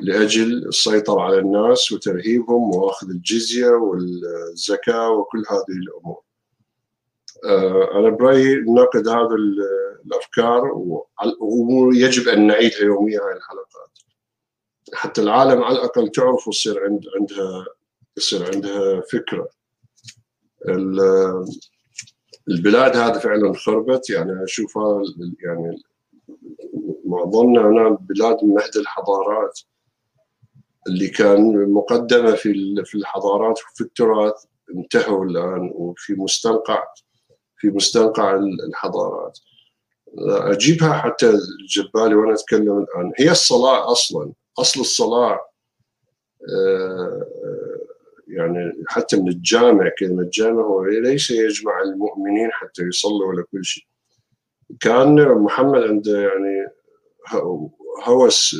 لأجل 0.00 0.68
السيطرة 0.68 1.20
على 1.20 1.38
الناس 1.38 1.92
وترهيبهم 1.92 2.74
وأخذ 2.74 3.10
الجزية 3.10 3.70
والزكاة 3.70 5.10
وكل 5.10 5.44
هذه 5.50 5.76
الأمور. 5.82 6.22
أنا 7.98 8.08
برأيي 8.08 8.54
نناقض 8.54 9.08
هذه 9.08 9.36
الأفكار 10.06 10.72
ويجب 11.40 12.28
أن 12.28 12.46
نعيدها 12.46 12.80
يوميا 12.82 13.18
هذه 13.20 13.36
الحلقات 13.36 13.90
حتى 14.94 15.22
العالم 15.22 15.62
على 15.62 15.78
الأقل 15.78 16.08
تعرف 16.08 16.46
ويصير 16.46 16.84
عند 16.84 17.04
عندها 17.20 17.66
يصير 18.16 18.54
عندها 18.54 19.00
فكرة 19.00 19.48
البلاد 22.48 22.96
هذه 22.96 23.18
فعلا 23.18 23.52
خربت. 23.54 24.10
يعني 24.10 24.44
أشوفها 24.44 25.02
يعني 25.40 25.82
معظمنا 27.04 27.60
أنا 27.60 27.98
بلاد 28.00 28.44
مهد 28.44 28.76
الحضارات 28.76 29.60
اللي 30.88 31.08
كان 31.08 31.72
مقدمة 31.72 32.32
في 32.34 32.74
في 32.84 32.94
الحضارات 32.94 33.58
وفي 33.58 33.80
التراث 33.80 34.44
انتهوا 34.76 35.24
الآن 35.24 35.70
وفي 35.74 36.14
مستنقع 36.14 36.82
في 37.56 37.68
مستنقع 37.68 38.34
الحضارات. 38.68 39.38
أجيبها 40.18 40.92
حتى 40.92 41.38
جبالي 41.68 42.14
وأنا 42.14 42.34
أتكلم 42.34 42.78
الآن. 42.78 43.12
هي 43.18 43.30
الصلاة 43.30 43.92
أصلا 43.92 44.32
أصل 44.58 44.80
الصلاة 44.80 45.40
يعني 48.32 48.72
حتى 48.88 49.16
من 49.16 49.28
الجامع 49.28 49.90
كلمه 49.98 50.30
جامع 50.32 50.62
هو 50.62 50.84
ليس 50.84 51.30
يجمع 51.30 51.82
المؤمنين 51.82 52.52
حتى 52.52 52.82
يصلوا 52.82 53.28
ولا 53.28 53.44
كل 53.52 53.64
شيء. 53.64 53.84
كان 54.80 55.28
محمد 55.28 55.82
عنده 55.82 56.20
يعني 56.20 56.66
هوس 58.04 58.56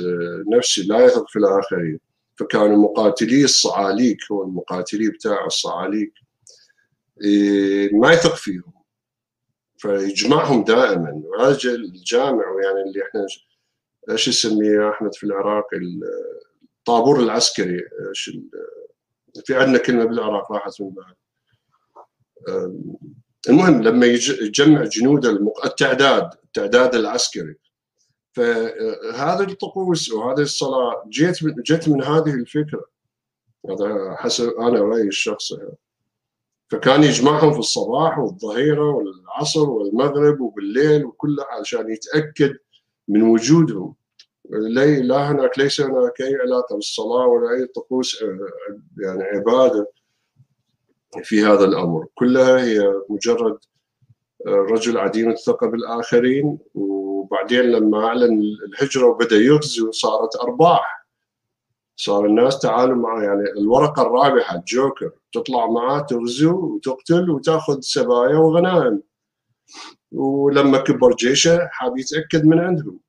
نفسي 0.57 0.83
لا 0.83 1.05
يثق 1.05 1.29
في 1.29 1.39
الآخرين 1.39 2.01
فكانوا 2.37 2.77
مقاتلي 2.77 3.45
الصعاليك 3.45 4.19
هو 4.33 4.43
المقاتلي 4.43 5.11
بتاع 5.11 5.47
الصعاليك. 5.47 6.13
ما 7.93 8.13
يثق 8.13 8.35
فيهم 8.35 8.73
فيجمعهم 9.79 10.65
دائما. 10.65 11.23
وهذا 11.25 11.71
الجامع 11.71 12.45
يعني 12.65 12.83
اللي 12.89 13.03
إحنا 13.09 13.27
إيش 14.11 14.29
يسميه 14.29 14.91
أحمد 14.91 15.15
في 15.15 15.25
العراق؟ 15.25 15.67
الطابور 16.79 17.21
العسكري 17.21 17.81
إيش 18.09 18.39
في 19.45 19.55
عندنا 19.55 19.79
كلمة 19.79 20.05
بالعراق 20.05 20.53
راحت 20.53 20.81
من 20.81 20.91
بعد. 20.91 21.15
المهم 23.49 23.83
لما 23.83 24.07
يجمع 24.07 24.85
جنود 24.85 25.27
التعداد 25.65 26.31
التعداد 26.45 26.95
العسكري. 26.95 27.57
فهذه 28.33 29.43
الطقوس 29.43 30.13
وهذه 30.13 30.41
الصلاة 30.41 31.05
جيت 31.09 31.45
من 31.45 31.55
جت 31.67 31.89
من 31.89 32.03
هذه 32.03 32.35
الفكرة. 32.35 32.85
هذا 33.71 34.17
حسب 34.19 34.49
أنا 34.49 34.81
رأيي 34.81 35.09
الشخصي. 35.09 35.57
فكان 36.71 37.03
يجمعهم 37.03 37.53
في 37.53 37.59
الصباح 37.59 38.19
والظهيرة 38.19 38.91
والعصر 38.91 39.71
والمغرب 39.71 40.41
وبالليل 40.41 41.05
وكلها 41.05 41.47
عشان 41.61 41.91
يتأكد 41.91 42.57
من 43.09 43.23
وجودهم. 43.23 43.95
لي 44.51 45.03
لا 45.03 45.31
هناك 45.31 45.59
ليس 45.59 45.81
هناك 45.81 46.21
أي 46.21 46.37
علاقة 46.37 46.75
بالصلاة 46.75 47.27
ولا 47.27 47.51
أي 47.51 47.67
طقوس 47.67 48.23
يعني 48.99 49.23
عبادة 49.23 49.93
في 51.23 51.45
هذا 51.45 51.65
الأمر. 51.65 52.07
كلها 52.15 52.65
هي 52.65 52.93
مجرد 53.09 53.59
رجل 54.47 54.99
عديم 54.99 55.31
الثقة 55.31 55.67
بالآخرين 55.67 56.59
وبعدين 56.75 57.61
لما 57.61 58.07
أعلن 58.07 58.43
الهجرة 58.43 59.07
وبدأ 59.07 59.37
يغزو 59.37 59.91
صارت 59.91 60.37
أرباح. 60.37 61.07
صار 61.97 62.27
الناس 62.27 62.59
تعالوا 62.59 62.97
معه 62.97 63.23
يعني 63.23 63.51
الورقة 63.59 64.03
الرابحة 64.03 64.57
الجوكر 64.57 65.11
تطلع 65.33 65.67
معاه 65.67 66.01
تغزو 66.01 66.57
وتقتل 66.57 67.31
وتأخذ 67.31 67.81
سبايا 67.81 68.37
وغنائم. 68.37 69.03
ولما 70.13 70.79
كبر 70.79 71.15
جيشه 71.15 71.69
حاب 71.71 71.99
يتأكد 71.99 72.45
من 72.45 72.59
عندهم. 72.59 73.01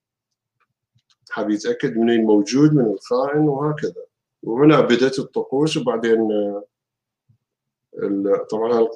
حاب 1.33 1.49
يتأكد 1.49 1.97
من 1.97 2.09
الموجود 2.09 2.73
من 2.73 2.85
الخائن 2.85 3.47
وهكذا. 3.47 4.03
وهنا 4.43 4.81
بدأت 4.81 5.19
الطقوس 5.19 5.77
وبعدين 5.77 6.27
طبعا 8.49 8.87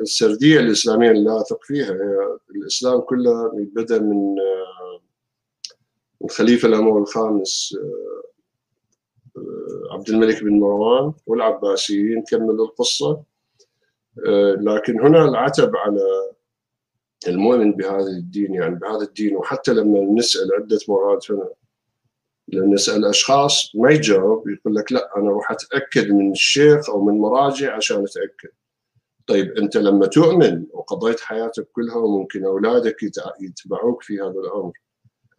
السردية 0.00 0.60
الإسلامية 0.60 1.10
اللي 1.10 1.24
لا 1.24 1.40
أثق 1.40 1.64
فيها 1.64 1.96
الإسلام 2.50 3.00
كله 3.00 3.50
بدأ 3.54 3.98
من 3.98 4.36
الخليفه 6.24 6.68
الاموي 6.68 7.00
الخامس 7.00 7.76
عبد 9.90 10.08
الملك 10.08 10.42
بن 10.42 10.60
مروان 10.60 11.12
والعباسيين 11.26 12.22
كملوا 12.22 12.66
القصة. 12.66 13.22
لكن 14.58 15.00
هنا 15.00 15.24
العتب 15.24 15.76
على 15.76 16.32
المؤمن 17.28 17.72
بهذا 17.72 18.06
الدين 18.06 18.54
يعني 18.54 18.74
بهذا 18.74 19.02
الدين 19.02 19.36
وحتى 19.36 19.72
لما 19.72 20.00
نسأل 20.00 20.54
عدة 20.54 20.78
مرات 20.88 21.30
هنا. 21.30 21.48
نسال 22.52 23.04
أشخاص 23.04 23.72
ما 23.74 23.90
يجاوب 23.90 24.48
يقول 24.48 24.74
لك 24.74 24.92
لا 24.92 25.10
أنا 25.16 25.28
أروح 25.28 25.50
أتأكد 25.50 26.10
من 26.10 26.30
الشيخ 26.32 26.90
أو 26.90 27.04
من 27.04 27.18
مراجع 27.18 27.76
عشان 27.76 28.04
أتأكد 28.04 28.48
طيب 29.26 29.52
أنت 29.52 29.76
لما 29.76 30.06
تؤمن 30.06 30.66
وقضيت 30.70 31.20
حياتك 31.20 31.68
كلها 31.72 31.96
وممكن 31.96 32.44
أولادك 32.44 32.96
يتبعوك 33.40 34.02
في 34.02 34.20
هذا 34.20 34.40
الأمر 34.40 34.72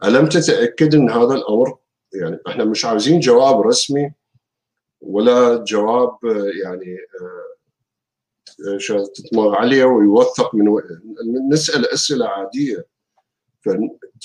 ألم 0.04 0.30
تتأكد 0.30 0.96
إن 0.96 1.10
هذا 1.10 1.34
الأمر 1.34 1.78
يعني 2.14 2.40
إحنا 2.48 2.66
مش 2.66 2.86
عاوزين 2.86 3.20
جواب 3.20 3.62
رسمي 3.62 4.12
ولا 5.02 5.64
جواب 5.64 6.18
يعني 6.64 6.98
تتمر 9.16 9.56
عليه 9.56 9.84
ويوثق 9.86 10.56
من. 10.56 10.66
نسأل 11.52 11.86
أسئلة 11.94 12.28
عادية 12.28 12.86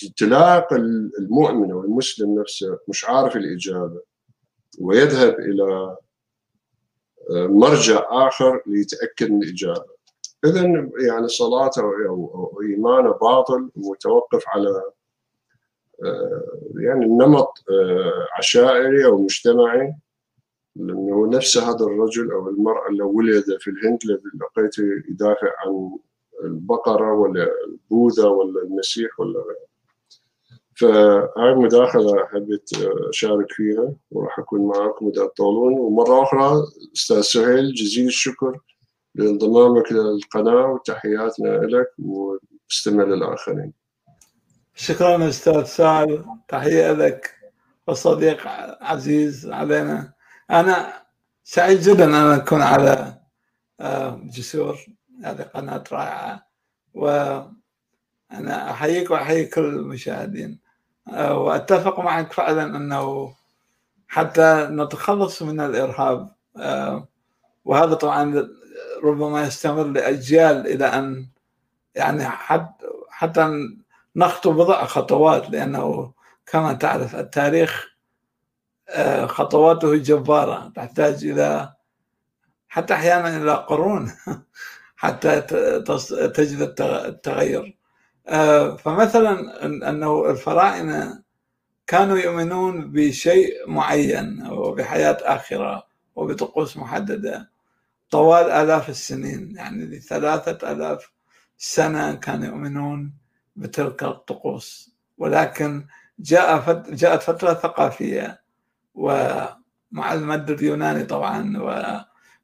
فتلاقي 0.00 0.76
المؤمن 1.18 1.70
أو 1.70 1.84
المسلم 1.84 2.40
نفسه 2.40 2.78
مش 2.88 3.04
عارف 3.04 3.36
الإجابة 3.36 4.00
ويذهب 4.80 5.40
إلى 5.40 5.96
مرجع 7.30 8.06
آخر 8.10 8.62
ليتاكد 8.66 9.30
من 9.30 9.42
الإجابة. 9.42 10.00
اذا 10.44 10.62
يعني 11.06 11.28
صلاته 11.28 11.82
أو 12.08 12.60
إيمانه 12.62 13.10
باطل 13.12 13.70
متوقف 13.76 14.44
على 14.48 14.82
يعني 16.76 17.06
نمط 17.06 17.64
عشائري 18.38 19.04
أو 19.06 19.18
مجتمعي 19.22 19.94
لأنه 20.76 21.26
نفس 21.26 21.58
هذا 21.58 21.84
الرجل 21.84 22.32
أو 22.32 22.48
المرأة 22.48 22.88
اللي 22.88 23.02
ولد 23.02 23.44
في 23.60 23.70
الهند 23.70 23.98
لقيته 24.40 24.82
يدافع 25.08 25.52
عن 25.58 25.98
البقرة 26.44 27.12
ولا 27.14 27.48
البوذا 27.66 28.28
ولا 28.28 28.62
المسيح 28.62 29.20
ولا 29.20 29.40
غيره. 29.40 29.69
فهاي 30.80 31.52
المداخلة 31.52 32.26
حبيت 32.26 32.70
أشارك 33.08 33.52
فيها 33.52 33.92
وراح 34.10 34.38
أكون 34.38 34.66
معاكم 34.68 35.08
إذا 35.08 35.26
تطولون 35.26 35.78
ومرة 35.78 36.22
أخرى 36.22 36.62
أستاذ 36.96 37.20
سهيل 37.20 37.74
جزيل 37.74 38.06
الشكر 38.06 38.58
لانضمامك 39.14 39.92
للقناة 39.92 40.66
وتحياتنا 40.66 41.48
لك 41.48 41.88
وأستمع 41.98 43.04
للآخرين. 43.04 43.72
شكرا 44.74 45.28
أستاذ 45.28 45.64
سعد 45.64 46.24
تحية 46.48 46.92
لك 46.92 47.34
وصديق 47.86 48.46
عزيز 48.80 49.50
علينا. 49.50 50.12
أنا 50.50 50.92
سعيد 51.44 51.80
جدا 51.80 52.04
أن 52.04 52.14
أكون 52.14 52.62
على 52.62 53.20
جسور. 54.24 54.78
هذه 55.24 55.42
قناة 55.42 55.84
رائعة. 55.92 56.46
وأنا 56.94 58.70
أحييك 58.70 59.10
وأحيي 59.10 59.44
كل 59.44 59.64
المشاهدين. 59.64 60.69
وأتفق 61.08 62.00
معك 62.00 62.32
فعلا 62.32 62.76
أنه 62.76 63.34
حتى 64.08 64.68
نتخلص 64.70 65.42
من 65.42 65.60
الإرهاب 65.60 66.28
وهذا 67.64 67.94
طبعا 67.94 68.48
ربما 69.04 69.42
يستمر 69.42 69.84
لأجيال 69.84 70.66
إلى 70.66 70.84
أن 70.86 71.26
يعني 71.94 72.24
حتى 73.08 73.68
نخطو 74.16 74.52
بضع 74.52 74.84
خطوات 74.84 75.50
لأنه 75.50 76.12
كما 76.46 76.72
تعرف 76.72 77.16
التاريخ 77.16 77.90
خطواته 79.26 79.96
جبارة 79.96 80.72
تحتاج 80.76 81.24
إلى 81.24 81.74
حتى 82.68 82.94
أحيانا 82.94 83.36
إلى 83.36 83.54
قرون 83.54 84.12
حتى 84.96 85.40
تجد 86.34 86.74
التغير. 86.80 87.79
فمثلا 88.78 89.64
أنه 89.90 90.30
الفراعنة 90.30 91.22
كانوا 91.86 92.18
يؤمنون 92.18 92.92
بشيء 92.92 93.52
معين 93.66 94.46
وبحياة 94.50 95.18
آخرة 95.22 95.86
وبطقوس 96.16 96.76
محددة. 96.76 97.50
طوال 98.10 98.50
آلاف 98.50 98.88
السنين 98.88 99.56
يعني 99.56 99.84
لثلاثة 99.86 100.72
آلاف 100.72 101.10
سنة 101.58 102.14
كانوا 102.14 102.46
يؤمنون 102.46 103.12
بتلك 103.56 104.02
الطقوس. 104.02 104.90
ولكن 105.18 105.86
جاء 106.18 106.60
فت... 106.60 106.90
جاءت 106.90 107.22
فترة 107.22 107.54
ثقافية 107.54 108.40
ومع 108.94 110.12
المد 110.12 110.50
اليوناني 110.50 111.04
طبعا 111.04 111.58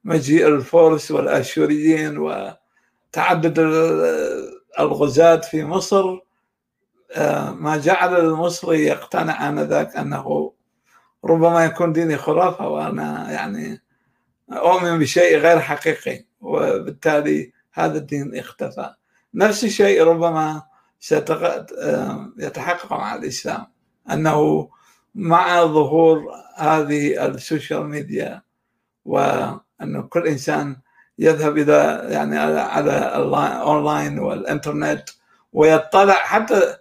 ومجيء 0.05 0.49
الفرس 0.49 1.11
والآشوريين 1.11 2.19
وتعدد 2.19 3.59
الغزاة 4.81 5.37
في 5.37 5.65
مصر 5.65 6.19
ما 7.53 7.81
جعل 7.85 8.17
المصري 8.21 8.85
يقتنع 8.85 9.49
آنذاك 9.49 9.97
أنه 9.97 10.53
ربما 11.25 11.65
يكون 11.65 11.93
ديني 11.93 12.17
خرافة 12.17 12.69
وأنا 12.69 13.33
يعني 13.33 13.83
أؤمن 14.53 14.99
بشيء 14.99 15.39
غير 15.39 15.61
حقيقي 15.61 16.25
وبالتالي 16.41 17.53
هذا 17.73 17.99
الدين 17.99 18.37
اختفى. 18.37 18.95
نفس 19.35 19.65
الشيء 19.65 20.03
ربما 20.03 20.62
يتحقق 22.39 22.93
مع 22.93 23.15
الإسلام 23.15 23.67
أنه 24.12 24.69
مع 25.15 25.65
ظهور 25.65 26.25
هذه 26.57 27.27
السوشيال 27.27 27.87
ميديا 27.87 28.43
وأن 29.05 30.03
كل 30.11 30.27
إنسان 30.27 30.77
يذهب 31.18 31.59
إلى 31.59 32.07
يعني 32.11 32.38
على 32.38 33.16
الأونلاين 33.16 34.18
والإنترنت 34.18 35.09
ويطلع 35.52 36.14
حتى 36.14 36.76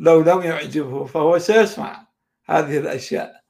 لو 0.00 0.20
لم 0.20 0.42
يعجبه 0.42 1.04
فهو 1.04 1.38
سيسمع 1.38 2.06
هذه 2.46 2.78
الأشياء. 2.78 3.40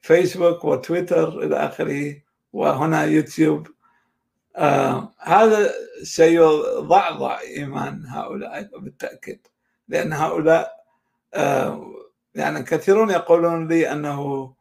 فيسبوك 0.00 0.64
وتويتر 0.64 1.28
إلى 1.42 1.56
آخره 1.56 2.16
وهنا 2.52 3.04
يوتيوب. 3.04 3.68
هذا 5.18 5.70
سيضعضع 6.02 7.40
إيمان 7.40 8.06
هؤلاء 8.06 8.68
بالتأكيد 8.78 9.46
لأن 9.88 10.12
هؤلاء 10.12 10.84
يعني 12.34 12.62
كثيرون 12.62 13.10
يقولون 13.10 13.68
لي 13.68 13.92
أنه 13.92 14.54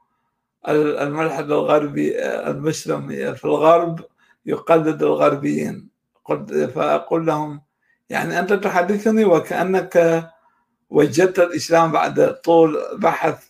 الملحد 0.68 1.52
الغربي 1.52 2.20
المسلم 2.26 3.08
في 3.36 3.46
الغرب 3.46 4.06
يقلد 4.46 5.04
الغربيين. 5.04 5.90
قلت 6.26 6.54
فأقول 6.54 7.26
لهم 7.26 7.62
يعني 8.10 8.40
أنت 8.40 8.54
تحدثني 8.54 9.26
وكأنك 9.26 10.26
وجدت 10.90 11.40
الإسلام 11.40 11.92
بعد 11.92 12.34
طول 12.34 12.78
بحث 12.98 13.48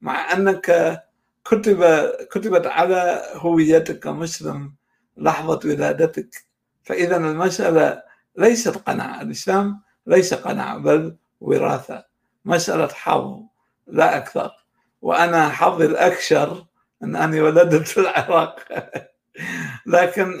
مع 0.00 0.32
أنك 0.32 1.00
كتب 1.44 1.84
كتبت 2.30 2.66
على 2.66 3.22
هويتك 3.34 3.98
كمسلم 3.98 4.74
لحظة 5.16 5.60
ولادتك. 5.64 6.44
فإذا 6.82 7.16
المسألة 7.16 8.02
ليست 8.36 8.76
قناعة 8.76 9.22
الإسلام 9.22 9.80
ليس 10.06 10.34
قناعة 10.34 10.78
بل 10.78 11.16
وراثة. 11.40 12.04
مسألة 12.44 12.88
حظ 12.88 13.42
لا 13.86 14.16
أكثر. 14.16 14.65
وأنا 15.02 15.48
حظي 15.48 15.86
الأكشر 15.86 16.64
أن 17.02 17.16
أني 17.16 17.40
ولدت 17.40 17.88
في 17.88 18.00
العراق. 18.00 18.60
لكن 19.86 20.40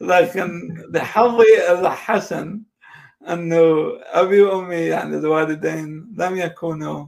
لكن 0.00 0.74
لحظي 0.90 1.70
الحسن 1.70 2.60
أنه 3.28 3.92
أبي 4.04 4.42
وأمي 4.42 4.76
يعني 4.76 5.16
الوالدين 5.16 6.14
لم 6.18 6.36
يكونوا 6.36 7.06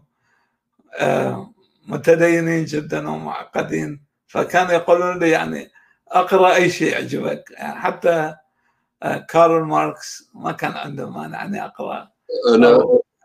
متدينين 1.87 2.65
جدا 2.65 3.09
ومعقدين. 3.09 4.03
فكانوا 4.27 4.73
يقولون 4.73 5.19
لي 5.19 5.31
يعني 5.31 5.71
اقرأ 6.09 6.55
أي 6.55 6.71
شيء 6.71 6.93
يعجبك. 6.93 7.51
يعني 7.51 7.81
حتى 7.81 8.35
كارل 9.29 9.63
ماركس 9.63 10.31
ما 10.35 10.53
كان 10.53 10.73
عنده 10.73 11.11
مانع 11.11 11.45
اني 11.45 11.65
اقرا 11.65 12.09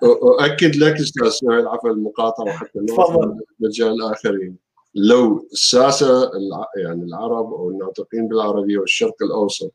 أؤكد 0.03 0.75
لك 0.75 0.95
أستاذ 0.95 1.29
سهيل 1.29 1.67
عفوا 1.67 1.89
المقاطعة 1.89 2.51
حتى 2.51 2.79
تفضل. 2.87 3.39
مجال 3.59 3.87
الآخرين 3.87 4.57
لو 4.95 5.47
الساسة 5.51 6.31
يعني 6.77 7.03
العرب 7.03 7.53
أو 7.53 7.69
الناطقين 7.69 8.27
بالعربية 8.27 8.77
والشرق 8.77 9.23
الأوسط 9.23 9.73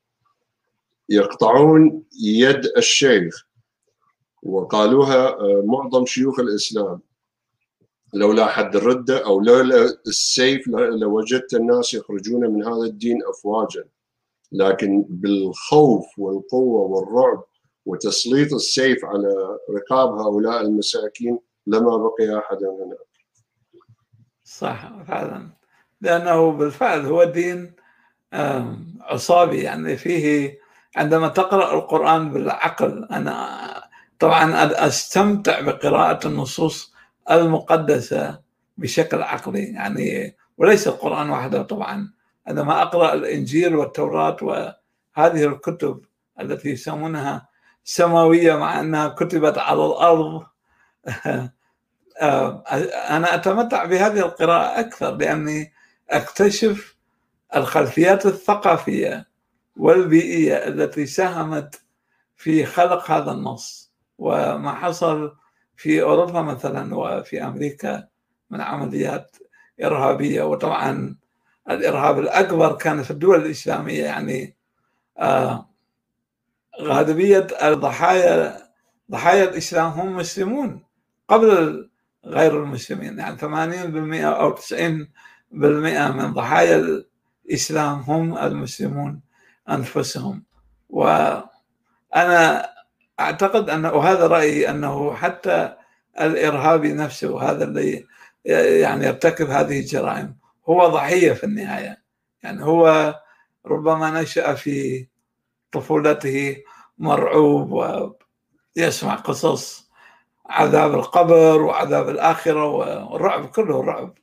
يقطعون 1.09 2.03
يد 2.23 2.65
الشيخ 2.77 3.47
وقالوها 4.43 5.29
آه، 5.29 5.63
معظم 5.65 6.07
شيوخ 6.07 6.41
الإسلام 6.41 7.01
لولا 8.15 8.47
حد 8.47 8.77
الرده 8.77 9.25
أو 9.25 9.41
لولا 9.41 9.85
السيف 10.07 10.69
لوجدت 10.69 11.55
الناس 11.55 11.95
يخرجون 11.95 12.51
من 12.51 12.65
هذا 12.65 12.83
الدين 12.83 13.19
افواجا 13.27 13.85
لكن 14.53 15.05
بالخوف 15.09 16.19
والقوة 16.19 16.81
والرعب 16.81 17.45
وتسليط 17.87 18.53
السيف 18.53 19.05
على 19.05 19.59
رقاب 19.71 20.19
هؤلاء 20.19 20.61
المساكين 20.61 21.39
لما 21.67 21.97
بقي 21.97 22.39
أحد 22.39 22.65
هنا 22.65 22.97
صح 24.45 25.03
فعلا. 25.09 25.49
لأنه 26.01 26.53
بالفعل 26.53 27.07
هو 27.07 27.25
دين 27.25 27.73
عصابي. 29.01 29.63
يعني 29.63 29.97
فيه 29.97 30.59
عندما 30.97 31.29
تقرأ 31.29 31.75
القرآن 31.75 32.33
بالعقل 32.33 33.05
أنا 33.05 33.89
طبعا 34.19 34.55
أستمتع 34.87 35.61
بقراءة 35.61 36.27
النصوص 36.29 36.95
المقدسة 37.31 38.41
بشكل 38.77 39.23
عقلي. 39.23 39.65
يعني 39.65 40.37
وليس 40.59 40.89
القرآن 40.89 41.31
وحده 41.31 41.63
طبعا. 41.63 42.13
عندما 42.47 42.83
أقرأ 42.83 43.15
الإنجيل 43.15 43.77
والتوراة 43.77 44.37
وهذه 44.43 45.45
الكتب 45.47 46.05
التي 46.41 46.69
يسمونها 46.69 47.49
سماوية 47.87 48.57
مع 48.57 48.81
أنها 48.81 49.09
كتبت 49.09 49.59
على 49.59 49.87
الأرض. 49.87 50.47
آه، 52.21 52.65
أنا 53.11 53.35
أتمتع 53.35 53.85
بهذه 53.85 54.19
القراءة 54.19 54.81
أكثر 54.81 55.17
لأني 55.17 55.73
أكتشف 56.11 56.97
الخلفيات 57.57 58.27
الثقافية 58.27 59.29
والبيئية 59.77 60.55
التي 60.55 61.07
ساهمت 61.07 61.83
في 62.37 62.67
خلق 62.67 63.11
هذا 63.11 63.33
النص 63.33 63.93
وما 64.19 64.73
حصل 64.73 65.37
في 65.77 66.03
أوروبا 66.03 66.43
مثلا 66.43 66.95
وفي 66.97 67.45
أمريكا 67.45 68.09
من 68.51 68.61
عمليات 68.61 69.37
إرهابية. 69.85 70.43
وطبعا 70.43 71.17
الإرهاب 71.71 72.19
الأكبر 72.19 72.73
كان 72.77 73.03
في 73.03 73.11
الدول 73.11 73.41
الإسلامية 73.47 74.05
يعني 74.05 74.57
آه، 75.19 75.71
غالبية 76.81 77.47
الضحايا 77.63 78.59
ضحايا 79.11 79.45
الإسلام 79.45 79.91
هم 79.91 80.17
مسلمون 80.17 80.83
قبل 81.29 81.89
غير 82.25 82.63
المسلمين 82.63 83.19
يعني 83.19 83.39
80% 83.39 83.45
أو 84.25 84.57
90% 84.57 84.67
من 85.53 86.33
ضحايا 86.33 87.05
الإسلام 87.47 87.99
هم 88.01 88.39
المسلمون 88.39 89.21
أنفسهم. 89.69 90.45
وأنا 90.89 92.71
أعتقد 93.21 93.71
أن 93.71 93.87
وهذا 93.87 94.27
رأيي 94.27 94.71
أنه 94.71 95.15
حتى 95.15 95.77
الإرهابي 96.21 96.93
نفسه 96.93 97.51
هذا 97.51 97.65
اللي 97.65 98.07
يعني 98.81 99.07
يرتكب 99.07 99.51
هذه 99.51 99.81
الجرائم 99.81 100.37
هو 100.69 100.89
ضحية 100.89 101.33
في 101.33 101.45
النهاية. 101.45 102.03
يعني 102.43 102.65
هو 102.65 103.15
ربما 103.67 104.23
نشأ 104.23 104.55
في 104.55 105.07
طفولته 105.77 106.57
مرعوب 106.99 107.73
ويسمع 108.77 109.15
قصص 109.15 109.91
عذاب 110.47 110.95
القبر 110.95 111.63
وعذاب 111.63 112.09
الآخرة 112.09 112.67
والرعب 112.67 113.47
كله 113.47 113.83
رعب 113.83 114.19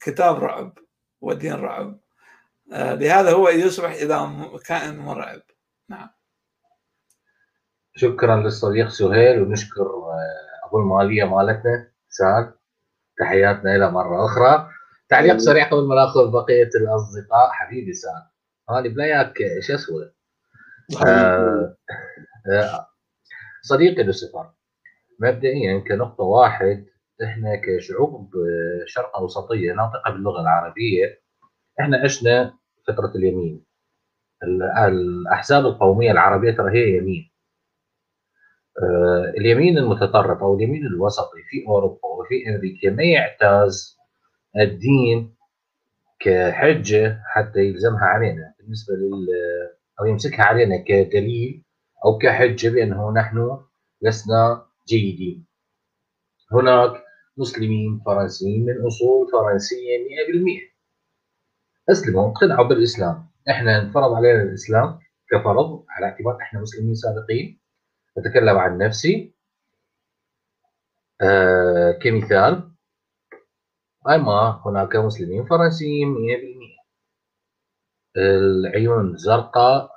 كتاب 0.00 0.44
رعب 0.44 0.78
ودين 1.20 1.54
رعب. 1.54 2.00
آه، 2.72 2.94
لهذا 2.94 3.32
هو 3.32 3.48
يصبح 3.48 3.90
إلى 3.90 4.30
كائن 4.66 4.98
مرعب. 4.98 5.40
نعم. 5.88 6.08
شكرا 7.96 8.36
للصديق 8.36 8.88
سهيل 8.88 9.42
ونشكر 9.42 9.82
آه، 9.82 10.66
أبو 10.68 10.78
المالية 10.78 11.24
مالتنا 11.24 11.92
سعد 12.08 12.54
تحياتنا 13.18 13.78
له 13.78 13.90
مرة 13.90 14.26
أخرى. 14.26 14.68
تعليق 15.08 15.36
سريع 15.36 15.70
قبل 15.70 15.88
ما 15.88 15.94
نأخذ 15.94 16.30
بقية 16.30 16.70
الأصدقاء. 16.74 17.50
حبيبي 17.52 17.92
سعد 17.92 18.22
أنا 18.70 18.80
بلاياك 18.80 19.38
شو 19.60 19.74
أسوي؟ 19.74 20.17
آه، 20.96 21.76
آه، 22.52 22.86
صديقي 23.62 24.02
لوسيفر 24.02 24.50
مبدئيا 25.20 25.78
كنقطة 25.88 26.24
واحد 26.24 26.86
إحنا 27.24 27.56
كشعوب 27.56 28.32
شرق 28.86 29.16
أوسطية 29.16 29.72
ناطقة 29.72 30.10
باللغة 30.12 30.40
العربية 30.40 31.20
إحنا 31.80 31.96
عشنا 32.04 32.54
فترة 32.88 33.12
اليمين. 33.16 33.64
ال- 34.42 34.62
الأحزاب 34.62 35.66
القومية 35.66 36.10
العربية 36.10 36.50
ترى 36.52 36.72
هي 36.78 36.96
يمين. 36.96 37.30
آه، 38.82 39.32
اليمين 39.38 39.78
المتطرف 39.78 40.42
أو 40.42 40.54
اليمين 40.56 40.86
الوسطي 40.86 41.42
في 41.50 41.66
أوروبا 41.68 42.08
وفي 42.08 42.34
أمريكا 42.56 42.90
ما 42.90 43.02
يعتاز 43.04 43.98
الدين 44.60 45.36
كحجة 46.20 47.22
حتى 47.26 47.58
يلزمها 47.60 48.04
علينا. 48.04 48.54
بالنسبة 48.58 48.94
لل 48.94 49.26
أو 50.00 50.06
يمسكها 50.06 50.44
علينا 50.44 50.84
كدليل 50.84 51.64
أو 52.04 52.18
كحجة 52.18 52.68
بأنه 52.68 53.12
نحن 53.12 53.60
لسنا 54.02 54.66
جيدين. 54.88 55.46
هناك 56.52 57.04
مسلمين 57.36 58.00
فرنسيين 58.06 58.66
من 58.66 58.86
أصول 58.86 59.28
فرنسية 59.32 59.98
100% 59.98 60.72
أسلموا 61.90 62.30
اقتنعوا 62.30 62.68
بالإسلام، 62.68 63.28
إحنا 63.50 63.78
انفرض 63.82 64.12
علينا 64.12 64.42
الإسلام 64.42 64.98
كفرض 65.30 65.84
على 65.88 66.06
اعتبار 66.06 66.38
إحنا 66.42 66.60
مسلمين 66.60 66.94
سابقين 66.94 67.60
أتكلم 68.18 68.58
عن 68.58 68.78
نفسي. 68.78 69.34
آه 71.20 71.92
كمثال 71.92 72.70
أما 74.08 74.62
هناك 74.66 74.96
مسلمين 74.96 75.44
فرنسيين 75.44 76.14
100% 76.14 76.77
العيون 78.18 79.16
زرقاء 79.16 79.90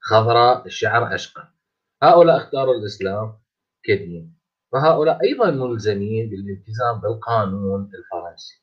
خضراء 0.00 0.66
الشعر 0.66 1.14
أشقر 1.14 1.48
هؤلاء 2.02 2.36
اختاروا 2.36 2.74
الإسلام 2.74 3.38
كدين 3.84 4.36
وهؤلاء 4.72 5.18
أيضا 5.24 5.50
ملزمين 5.50 6.30
بالالتزام 6.30 7.00
بالقانون 7.02 7.90
الفرنسي. 7.94 8.62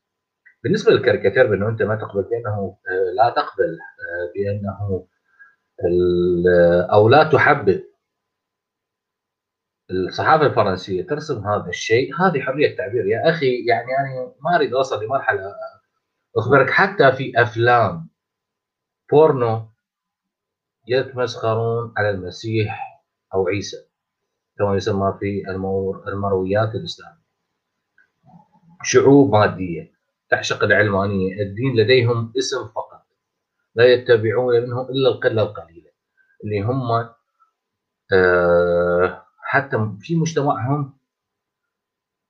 بالنسبة 0.64 0.92
للكاريكاتير 0.92 1.48
بأنه 1.48 1.70
أنت 1.70 1.82
ما 1.82 1.96
تقبل 1.96 2.22
بأنه 2.24 2.78
آه، 2.90 3.14
لا 3.16 3.30
تقبل 3.30 3.78
آه، 4.00 4.32
بأنه 4.36 5.08
أو 6.94 7.10
لا 7.10 7.24
تحبذ 7.24 7.80
الصحافة 9.92 10.46
الفرنسية 10.46 11.08
ترسم 11.08 11.48
هذا 11.48 11.70
الشيء. 11.70 12.16
هذه 12.16 12.40
حرية 12.40 12.78
تعبير. 12.78 13.06
يا 13.06 13.30
أخي 13.30 13.66
يعني 13.66 13.88
أنا 14.00 14.34
ما 14.42 14.56
أريد 14.56 14.74
أوصل 14.74 15.04
لمرحلة 15.04 15.56
أخبرك 16.38 16.70
حتى 16.70 17.12
في 17.12 17.34
أفلام. 17.42 18.09
بورنو 19.12 19.70
يتمسخرون 20.88 21.94
على 21.98 22.10
المسيح 22.10 23.04
أو 23.34 23.48
عيسى 23.48 23.78
كما 24.58 24.76
يسمى 24.76 25.18
في 25.20 25.44
المرويات 26.08 26.76
الإسلامية. 26.76 27.20
شعوب 28.84 29.32
مادية 29.32 29.92
تعشق 30.30 30.64
العلمانية 30.64 31.42
الدين 31.42 31.76
لديهم 31.76 32.34
اسم 32.38 32.68
فقط 32.68 33.06
لا 33.76 33.94
يتبعون 33.94 34.62
منه 34.62 34.82
إلا 34.82 35.10
القلة 35.10 35.42
القليلة 35.42 35.92
اللي 36.44 36.62
هم 36.62 36.92
آه 38.14 39.24
حتى 39.44 39.78
في 40.00 40.16
مجتمعهم 40.16 41.00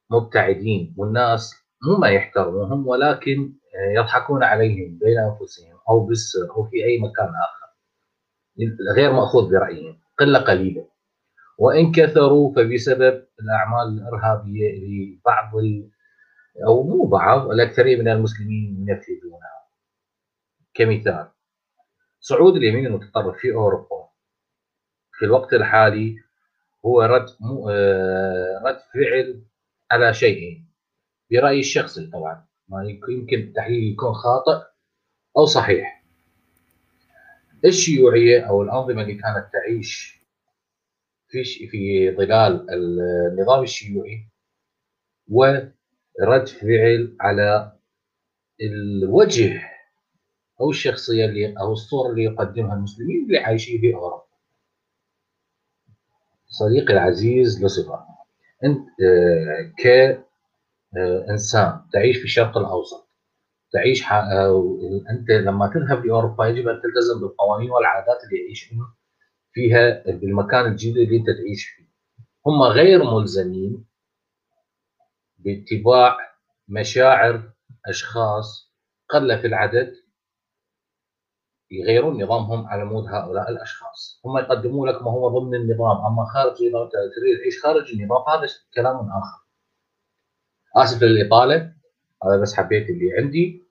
مبتعدين 0.10 0.96
والناس 0.98 1.56
مو 1.88 1.98
ما 1.98 2.10
يحترموهم 2.10 2.88
ولكن 2.88 3.54
آه، 3.76 4.00
يضحكون 4.00 4.44
عليهم 4.44 5.00
بين 5.00 5.18
أنفسهم. 5.20 5.79
أو 5.90 6.06
بالسر 6.06 6.50
أو 6.56 6.64
في 6.64 6.86
أي 6.86 7.00
مكان 7.00 7.28
آخر. 7.28 7.70
غير 8.96 9.12
مأخوذ 9.14 9.52
برايهم 9.52 10.02
قلة 10.20 10.40
قليلة. 10.40 10.90
وإن 11.58 11.92
كثروا 11.92 12.56
فبسبب 12.56 13.28
الأعمال 13.42 13.88
الإرهابية 13.98 14.70
اللي 14.74 15.22
بعض 15.26 15.56
ال... 15.56 15.90
أو 16.68 16.84
مو 16.84 17.06
بعض 17.06 17.50
الأكثرية 17.52 17.98
من 17.98 18.08
المسلمين 18.08 18.86
ينفذونها. 18.90 19.60
كمثال 20.74 21.28
صعود 22.20 22.56
اليمين 22.56 22.86
المتطرف 22.86 23.38
في 23.38 23.52
أوروبا 23.54 24.10
في 25.14 25.26
الوقت 25.26 25.54
الحالي 25.54 26.16
هو 26.86 27.02
رد 27.02 27.26
مو 27.40 27.70
آه، 27.70 28.62
رد 28.66 28.80
فعل 28.94 29.44
على 29.92 30.14
شيئين. 30.14 30.70
برأيي 31.32 31.60
الشخصي 31.60 32.08
طبعا 32.08 32.46
ما 32.68 32.84
يمكن 33.10 33.40
التحليل 33.40 33.92
يكون 33.94 34.14
خاطئ. 34.14 34.66
أو 35.38 35.46
صحيح 35.46 36.04
الشيوعية 37.66 38.42
أو 38.42 38.62
الأنظمة 38.62 39.02
اللي 39.02 39.14
كانت 39.14 39.50
تعيش 39.54 40.20
في 41.28 41.44
في 41.68 42.12
ظلال 42.16 42.68
النظام 42.70 43.64
الشيوعي 43.64 44.26
ورد 45.30 45.74
فعل 46.48 47.16
على 47.22 47.72
الوجه 48.62 49.62
أو 50.62 50.70
الشخصية 50.70 51.26
اللي 51.26 51.56
أو 51.60 51.74
الصورة 51.74 52.10
اللي 52.12 52.24
يقدمها 52.24 52.76
المسلمين 52.76 53.26
اللي 53.26 53.38
عايشين 53.38 53.82
في 53.82 53.96
أوروبا. 53.96 54.24
صديقي 56.48 56.94
العزيز 56.94 57.62
لوسيفر 57.62 58.00
أنت 58.64 58.88
آه، 59.02 59.74
كإنسان 60.94 61.82
تعيش 61.94 62.18
في 62.18 62.24
الشرق 62.24 62.58
الأوسط 62.58 63.09
تعيش 63.72 64.12
آه، 64.12 64.80
أنت 65.10 65.30
لما 65.30 65.68
تذهب 65.74 66.06
لاوروبا 66.06 66.48
يجب 66.48 66.68
أن 66.68 66.82
تلتزم 66.82 67.20
بالقوانين 67.22 67.72
والعادات 67.72 68.24
اللي 68.24 68.44
يعيشون 68.44 68.94
فيها 69.52 70.04
بالمكان 70.06 70.66
الجديد 70.66 70.98
اللي 70.98 71.18
أنت 71.18 71.28
تعيش 71.30 71.66
فيه. 71.66 71.90
هم 72.46 72.62
غير 72.62 73.04
ملزمين 73.04 73.86
باتباع 75.38 76.18
مشاعر 76.68 77.52
أشخاص 77.86 78.74
قل 79.10 79.40
في 79.40 79.48
العدد 79.48 79.96
يغيرون 81.72 82.24
نظامهم 82.24 82.68
على 82.68 82.86
مود 82.86 83.08
هؤلاء 83.08 83.50
الأشخاص، 83.50 84.22
هم 84.26 84.38
يقدمون 84.38 84.90
لك 84.90 85.02
ما 85.02 85.12
هو 85.12 85.40
ضمن 85.40 85.56
النظام، 85.56 86.06
أما 86.06 86.26
خارج 86.26 86.64
النظام 86.64 86.90
تريد 86.90 87.40
تعيش 87.40 87.62
خارج 87.64 87.92
النظام 87.92 88.24
هذا 88.30 88.48
كلام 88.74 88.96
آخر. 88.96 89.46
آسف 90.76 91.04
للاطاله 91.04 91.79
هذا 92.26 92.42
بس 92.42 92.56
حبيت 92.56 92.90
اللي 92.90 93.18
عندي. 93.18 93.70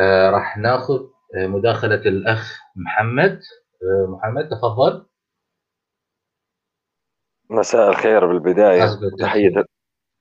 آه 0.00 0.30
راح 0.30 0.58
ناخذ 0.58 1.00
آه، 1.36 1.46
مداخلة 1.46 1.94
الأخ 1.94 2.60
محمد. 2.76 3.40
آه 3.82 4.06
محمد 4.10 4.48
تفضل. 4.48 5.06
مساء 7.50 7.88
الخير 7.90 8.26
بالبداية. 8.26 8.84
تحية. 9.20 9.64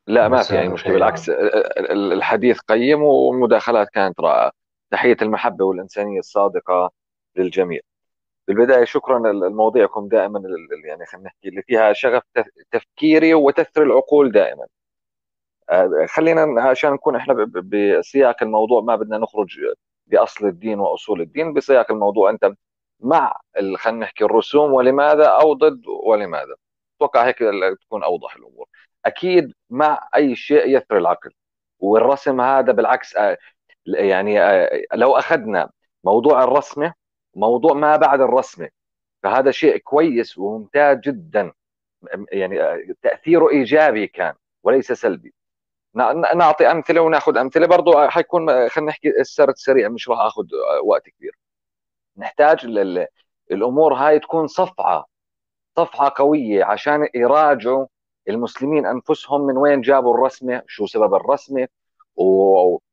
لا 0.07 0.27
ما 0.27 0.43
في 0.43 0.59
أي 0.59 0.67
مشكلة 0.69 0.93
بالعكس 0.93 1.29
الحديث 1.89 2.59
قيم 2.59 3.03
والمداخلات 3.03 3.89
كانت 3.89 4.19
رائعة. 4.19 4.51
تحية 4.91 5.17
المحبة 5.21 5.65
والإنسانية 5.65 6.19
الصادقة 6.19 6.91
للجميع. 7.35 7.79
بالبداية 8.47 8.83
شكرا 8.83 9.19
لمواضيعكم 9.19 10.07
دائما 10.07 10.43
يعني 10.85 11.05
خلينا 11.05 11.27
نحكي 11.27 11.49
اللي 11.49 11.61
فيها 11.61 11.93
شغف 11.93 12.23
تفكيري 12.71 13.33
وتثري 13.33 13.83
العقول 13.83 14.31
دائما. 14.31 14.65
خلينا 16.07 16.61
عشان 16.61 16.91
نكون 16.93 17.15
إحنا 17.15 17.33
بسياق 17.63 18.43
الموضوع 18.43 18.81
ما 18.81 18.95
بدنا 18.95 19.17
نخرج 19.17 19.59
بأصل 20.07 20.47
الدين 20.47 20.79
وأصول 20.79 21.21
الدين 21.21 21.53
بسياق 21.53 21.91
الموضوع 21.91 22.29
أنت 22.29 22.53
مع 22.99 23.39
خلينا 23.77 23.99
نحكي 23.99 24.23
الرسوم 24.25 24.73
ولماذا 24.73 25.25
أو 25.25 25.53
ضد 25.53 25.81
ولماذا. 25.87 26.55
أتوقع 26.97 27.27
هيك 27.27 27.37
تكون 27.81 28.03
أوضح 28.03 28.35
الأمور. 28.35 28.67
أكيد 29.05 29.53
مع 29.69 30.09
أي 30.15 30.35
شيء 30.35 30.77
يثري 30.77 30.97
العقل 30.99 31.31
والرسم 31.79 32.41
هذا 32.41 32.71
بالعكس 32.71 33.15
آه، 33.15 33.37
يعني 33.87 34.41
آه، 34.41 34.81
لو 34.93 35.17
أخذنا 35.17 35.69
موضوع 36.03 36.43
الرسمة 36.43 36.93
موضوع 37.35 37.73
ما 37.73 37.95
بعد 37.95 38.21
الرسمة 38.21 38.69
فهذا 39.23 39.51
شيء 39.51 39.77
كويس 39.77 40.37
وممتاز 40.37 40.97
جدا 40.97 41.53
يعني 42.31 42.59
تأثيره 43.01 43.49
إيجابي 43.49 44.07
كان 44.07 44.33
وليس 44.63 44.91
سلبي. 44.91 45.33
نعطي 46.35 46.71
أمثلة 46.71 47.01
وناخذ 47.01 47.37
أمثلة. 47.37 47.67
برضه 47.67 48.07
حيكون 48.07 48.69
خلينا 48.69 48.91
نحكي 48.91 49.09
السرد 49.09 49.55
سريع 49.57 49.89
مش 49.89 50.09
راح 50.09 50.19
آخذ 50.19 50.43
وقت 50.83 51.09
كبير. 51.09 51.37
نحتاج 52.17 52.65
الأمور 53.51 53.93
هاي 53.93 54.19
تكون 54.19 54.47
صفعه 54.47 55.05
صفعه 55.77 56.13
قوية 56.15 56.65
عشان 56.65 57.07
يراجعوا 57.15 57.87
المسلمين 58.29 58.85
أنفسهم 58.85 59.41
من 59.41 59.57
وين 59.57 59.81
جابوا 59.81 60.15
الرسمة 60.15 60.61
شو 60.67 60.85
سبب 60.85 61.13
الرسمة 61.13 61.67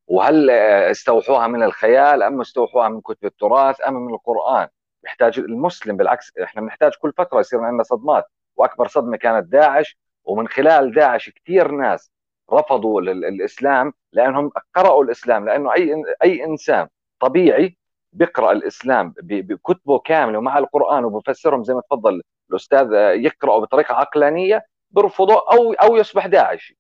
وهل 0.07 0.51
استوحوها 0.91 1.47
من 1.47 1.63
الخيال 1.63 2.23
أم 2.23 2.41
استوحوها 2.41 2.89
من 2.89 3.01
كتب 3.01 3.25
التراث 3.25 3.81
أم 3.89 3.95
من 3.95 4.15
القرآن. 4.15 4.69
يحتاج 5.05 5.39
المسلم 5.39 5.97
بالعكس 5.97 6.33
إحنا 6.43 6.63
بنحتاج 6.63 6.93
كل 7.03 7.13
فتره 7.13 7.41
يصير 7.41 7.61
عندنا 7.61 7.83
صدمات. 7.83 8.25
وأكبر 8.57 8.89
صدمة 8.89 9.17
كانت 9.17 9.47
داعش 9.47 9.99
ومن 10.25 10.49
خلال 10.49 10.93
داعش 10.95 11.31
كثير 11.31 11.71
ناس 11.71 12.11
رفضوا 12.53 13.01
الاسلام 13.03 13.93
لأنهم 14.13 14.51
قرأوا 14.75 15.05
الإسلام 15.05 15.47
لأنه 15.47 15.75
أي 15.75 16.05
أي 16.23 16.45
إنسان 16.45 16.89
طبيعي 17.21 17.77
بيقرأ 18.13 18.53
الإسلام 18.53 19.15
بكتبه 19.23 19.99
كامله 19.99 20.39
ومع 20.39 20.59
القرآن 20.59 21.05
وبفسرهم 21.05 21.65
زي 21.65 21.75
ما 21.75 21.81
تفضل 21.81 22.23
الأستاذ 22.51 22.93
يقرأه 23.25 23.59
بطريقة 23.59 23.95
عقلانية 23.95 24.67
بيرفضه 24.91 25.35
أو 25.35 25.73
أو 25.73 25.97
يصبح 25.97 26.27
داعشي. 26.27 26.79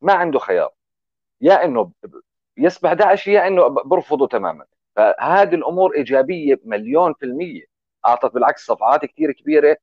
ما 0.00 0.12
عنده 0.12 0.38
خيار. 0.38 0.70
يا 1.40 1.64
إنه 1.64 1.90
يصبح 2.56 2.92
داعشي 2.92 3.32
يا 3.32 3.46
إنه 3.46 3.68
برفضه 3.68 4.26
تماما. 4.26 4.64
فهذه 4.96 5.54
الأمور 5.54 5.94
إيجابية 5.94 6.60
مليون 6.64 7.14
في 7.14 7.26
المية. 7.26 7.64
أعطت 8.06 8.34
بالعكس 8.34 8.66
صفعات 8.66 9.04
كثير 9.04 9.32
كبيرة 9.32 9.76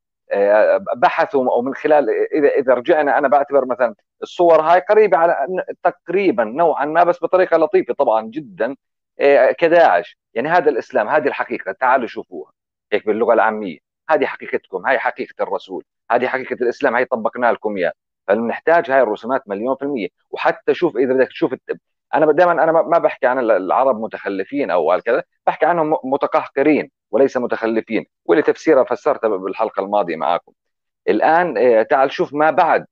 بحثوا 0.96 1.52
ومن 1.58 1.76
خلال 1.76 2.10
اذا 2.34 2.48
إذا 2.48 2.74
رجعنا 2.74 3.18
أنا 3.18 3.28
بعتبر 3.28 3.66
مثلا 3.66 3.96
الصور 4.24 4.62
هاي 4.62 4.80
قريبة 4.80 5.18
على 5.18 5.48
تقريبا 5.84 6.44
نوعا 6.44 6.86
ما 6.86 7.04
بس 7.04 7.24
بطريقة 7.24 7.58
لطيفة 7.58 7.94
طبعا 7.94 8.28
جدا 8.28 8.76
آه، 9.20 9.52
كداعش. 9.52 10.18
يعني 10.34 10.50
هذا 10.50 10.70
الإسلام 10.70 11.10
هذه 11.10 11.28
الحقيقة 11.28 11.72
تعالوا 11.72 12.08
شوفوها. 12.08 12.52
هيك 12.94 13.06
باللغة 13.06 13.34
العامية. 13.34 13.78
هذه 14.10 14.26
حقيقتكم 14.26 14.86
هاي 14.88 15.00
حقيقة 15.00 15.44
الرسول. 15.44 15.84
هذه 16.12 16.28
حقيقة 16.28 16.54
الإسلام 16.54 16.96
هي 16.96 17.06
طبقنا 17.06 17.52
لكم 17.52 17.78
إياها. 17.78 17.94
فنحتاج 18.28 18.92
هاي 18.92 19.02
الرسومات 19.02 19.50
مليون 19.50 19.76
في 19.76 19.82
المية. 19.84 20.08
وحتى 20.32 20.74
شوف 20.74 20.98
إذا 20.98 21.14
بدك 21.14 21.28
تشوف 21.28 21.56
أنا 22.16 22.32
دائما 22.32 22.52
أنا 22.52 22.72
ما 22.72 22.98
بحكي 22.98 23.28
عن 23.28 23.40
العرب 23.40 24.00
متخلفين 24.02 24.72
أو 24.72 25.02
كذا 25.06 25.24
بحكي 25.48 25.66
عنهم 25.66 25.98
متقهقرين 26.04 26.92
وليس 27.12 27.38
متخلفين 27.38 28.06
واللي 28.26 28.44
تفسيرها 28.44 28.84
فسرتها 28.84 29.30
بالحلقة 29.30 29.84
الماضية 29.84 30.16
معكم 30.16 30.52
الآن 31.10 31.58
آه، 31.58 31.84
تعال 31.84 32.12
شوف 32.12 32.34
ما 32.34 32.52
بعد 32.52 32.86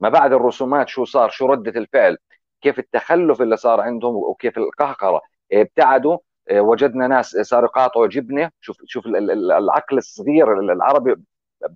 ما 0.00 0.08
بعد 0.08 0.32
الرسومات 0.32 0.88
شو 0.88 1.04
صار 1.04 1.30
شو 1.30 1.46
ردة 1.46 1.80
الفعل 1.80 2.18
كيف 2.62 2.78
التخلف 2.78 3.42
اللي 3.42 3.56
صار 3.56 3.80
عندهم 3.80 4.16
وكيف 4.16 4.58
القهقرة. 4.58 5.22
آه، 5.52 5.62
ابتعدوا 5.62 6.18
آه، 6.50 6.60
وجدنا 6.60 7.06
ناس 7.06 7.36
صاروا 7.36 7.68
يقاطعوا 7.68 8.06
جبنة. 8.06 8.50
شوف 8.60 8.76
شوف 8.86 9.06
العقل 9.06 9.98
الصغير 9.98 10.60
العربي 10.60 11.16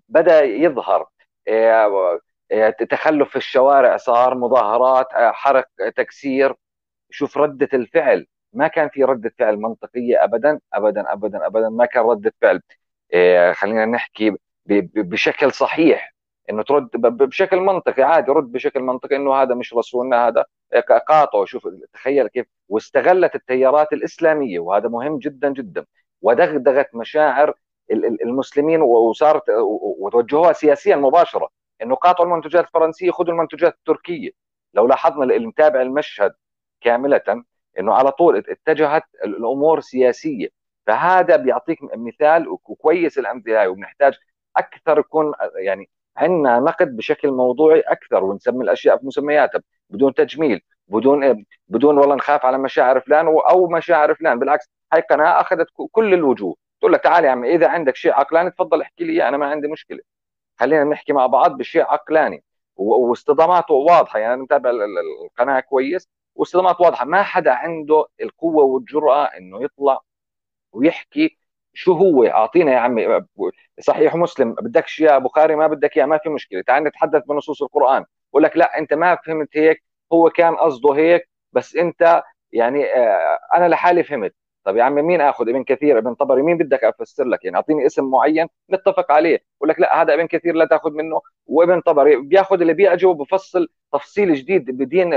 بدأ 0.09 0.43
يظهر. 0.45 1.09
تخلف 2.91 3.31
في 3.31 3.37
الشوارع 3.37 3.97
صار 3.97 4.35
مظاهرات 4.35 5.07
حرق 5.13 5.67
تكسير. 5.97 6.55
شوف 7.11 7.39
ردة 7.39 7.69
الفعل 7.75 8.27
ما 8.53 8.69
كان 8.69 8.89
في 8.89 9.05
ردة 9.05 9.33
فعل 9.39 9.57
منطقية 9.57 10.25
أبدا 10.25 10.61
أبدا 10.75 11.13
أبدا 11.13 11.47
أبدا 11.47 11.69
ما 11.69 11.87
كان 11.87 12.03
ردة 12.05 12.35
فعل. 12.43 12.63
إيه، 13.13 13.53
خلينا 13.53 13.85
نحكي 13.87 14.37
بشكل 14.97 15.53
صحيح 15.53 16.15
إنه 16.51 16.63
ترد 16.63 16.91
بشكل 16.95 17.57
منطقي 17.61 18.03
عادي 18.03 18.33
رد 18.33 18.53
بشكل 18.53 18.81
منطقي 18.81 19.17
إنه 19.17 19.35
هذا 19.35 19.55
مش 19.55 19.75
رسولنا 19.75 20.29
هذا 20.29 20.45
قاطعه. 21.09 21.45
شوف 21.45 21.69
تخيل 21.93 22.29
كيف 22.29 22.47
واستغلت 22.69 23.35
التيارات 23.35 23.93
الإسلامية 23.93 24.59
وهذا 24.59 24.89
مهم 24.89 25.19
جدا 25.19 25.53
جدا. 25.53 25.87
ودغدغت 26.23 26.95
مشاعر 26.95 27.55
المسلمين 28.23 28.81
وصارت 28.83 29.43
وتوجهوها 30.01 30.53
سياسيا 30.53 30.97
مباشرة 30.97 31.49
إنه 31.83 31.95
قاطعوا 31.95 32.29
المنتجات 32.29 32.65
الفرنسية 32.65 33.11
خذوا 33.11 33.33
المنتجات 33.33 33.75
التركية. 33.75 34.31
لو 34.75 34.87
لاحظنا 34.87 35.25
اللي 35.25 35.47
متابع 35.47 35.83
المشهد 35.83 36.35
كاملة 36.81 37.45
إنه 37.79 37.95
على 37.95 38.13
طول 38.13 38.37
اتجهت 38.37 39.03
الأمور 39.25 39.81
سياسية. 39.81 40.49
فهذا 40.87 41.37
بيعطيك 41.37 41.79
مثال 41.83 42.49
وكويس 42.49 43.19
الأمثلة 43.19 43.61
هاي 43.61 43.67
وبنحتاج 43.69 44.15
أكثر 44.57 44.99
يكون 44.99 45.33
يعني 45.57 45.91
عندنا 46.17 46.59
نقد 46.61 46.97
بشكل 46.97 47.31
موضوعي 47.31 47.81
أكثر 47.81 48.25
ونسمي 48.25 48.65
الأشياء 48.65 48.97
بمسمياتها 48.97 49.63
بدون 49.91 50.15
تجميل 50.15 50.61
بدون 50.89 51.45
بدون 51.69 51.99
والله 51.99 52.15
نخاف 52.15 52.47
على 52.47 52.59
مشاعر 52.59 53.01
فلان 53.01 53.27
أو 53.27 53.69
مشاعر 53.69 54.15
فلان. 54.15 54.39
بالعكس 54.39 54.71
هاي 54.93 55.01
قناه 55.01 55.41
أخذت 55.41 55.67
كل 55.93 56.15
الوجوه. 56.15 56.57
تقول 56.81 56.93
لك 56.93 57.03
تعال 57.03 57.25
يا 57.25 57.31
عمي 57.31 57.55
إذا 57.55 57.69
عندك 57.69 57.97
شيء 57.97 58.13
عقلاني 58.13 58.51
تفضل 58.51 58.83
احكي 58.83 59.05
لي 59.05 59.29
أنا 59.29 59.37
ما 59.37 59.47
عندي 59.47 59.69
مشكلة. 59.69 60.01
خلينا 60.61 60.85
نحكي 60.85 61.13
مع 61.13 61.27
بعض 61.27 61.57
بشيء 61.59 61.83
عقلاني 61.83 62.45
واصطداماته 62.77 63.75
واضحة. 63.75 64.19
يعني 64.19 64.43
متابع 64.43 64.71
القناه 64.71 65.61
كويس 65.61 66.09
واصطدامات 66.37 66.81
واضحة. 66.81 67.05
ما 67.05 67.23
حدا 67.23 67.51
عنده 67.53 68.07
القوة 68.23 68.65
والجرأة 68.65 69.25
إنه 69.25 69.63
يطلع 69.65 70.01
ويحكي 70.73 71.39
شو 71.75 71.93
هو. 71.93 72.25
أعطينا 72.25 72.73
يا 72.73 72.79
عمي 72.79 73.21
صحيح 73.81 74.15
مسلم 74.17 74.55
بدكش 74.55 75.01
يا 75.01 75.19
بخاري 75.19 75.57
ما 75.57 75.67
بدك 75.67 75.97
إياه 75.97 76.07
ما 76.07 76.19
في 76.19 76.29
مشكلة. 76.29 76.63
تعال 76.63 76.85
نتحدث 76.85 77.23
بنصوص 77.25 77.63
القرآن. 77.63 78.05
بقول 78.33 78.43
لك 78.43 78.57
لا 78.57 78.79
أنت 78.79 78.95
ما 78.95 79.17
فهمت 79.27 79.49
هيك 79.57 79.85
هو 80.13 80.31
كان 80.31 80.57
قصده 80.57 80.93
هيك 80.95 81.29
بس 81.53 81.77
أنت 81.77 82.23
يعني 82.53 82.85
آه، 82.85 83.39
أنا 83.55 83.69
لحالي 83.69 84.03
فهمت. 84.05 84.35
طب 84.65 84.77
يا 84.77 84.83
عم 84.83 84.95
مين 84.95 85.21
آخذ 85.21 85.49
ابن 85.49 85.65
كثير 85.65 85.99
ابن 85.99 86.15
طبري؟ 86.15 86.43
مين 86.43 86.59
بدك 86.59 86.85
أفسر 86.85 87.25
لك؟ 87.25 87.45
يعني 87.45 87.57
أعطيني 87.57 87.87
اسم 87.87 88.11
معين 88.11 88.47
نتفق 88.71 89.13
عليه. 89.13 89.41
يقول 89.57 89.69
لك 89.69 89.81
لا 89.81 90.03
هذا 90.03 90.15
ابن 90.15 90.27
كثير 90.27 90.55
لا 90.55 90.65
تأخذ 90.67 90.91
منه 90.93 91.21
وابن 91.47 91.81
طبري 91.81 92.17
بياخذ 92.17 92.61
اللي 92.61 92.75
بيعجبه 92.75 93.15
بفصل 93.15 93.69
تفصيل 93.93 94.35
جديد 94.35 94.71
بدين 94.71 95.15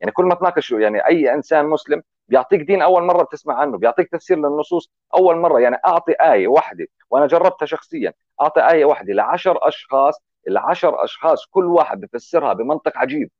يعني 0.00 0.12
كل 0.12 0.24
ما 0.24 0.34
تناقش 0.34 0.70
يعني 0.72 1.06
أي 1.06 1.34
إنسان 1.34 1.66
مسلم 1.66 2.02
بيعطيك 2.28 2.60
دين 2.60 2.82
أول 2.82 3.02
مرة 3.04 3.22
بتسمع 3.22 3.54
عنه 3.54 3.78
بيعطيك 3.78 4.08
تفسير 4.08 4.36
للنصوص 4.38 4.90
أول 5.14 5.36
مرة. 5.36 5.60
يعني 5.60 5.76
أعطي 5.86 6.12
آية 6.12 6.48
واحدة 6.48 6.86
وأنا 7.10 7.26
جربتها 7.26 7.66
شخصيا 7.66 8.12
أعطي 8.40 8.60
آية 8.70 8.84
واحدة 8.84 9.12
لعشر 9.14 9.58
أشخاص 9.68 10.22
العشر 10.48 11.04
أشخاص 11.04 11.46
كل 11.46 11.64
واحد 11.64 12.00
بفسرها 12.00 12.52
بمنطق 12.52 12.98
عجيب 12.98 13.30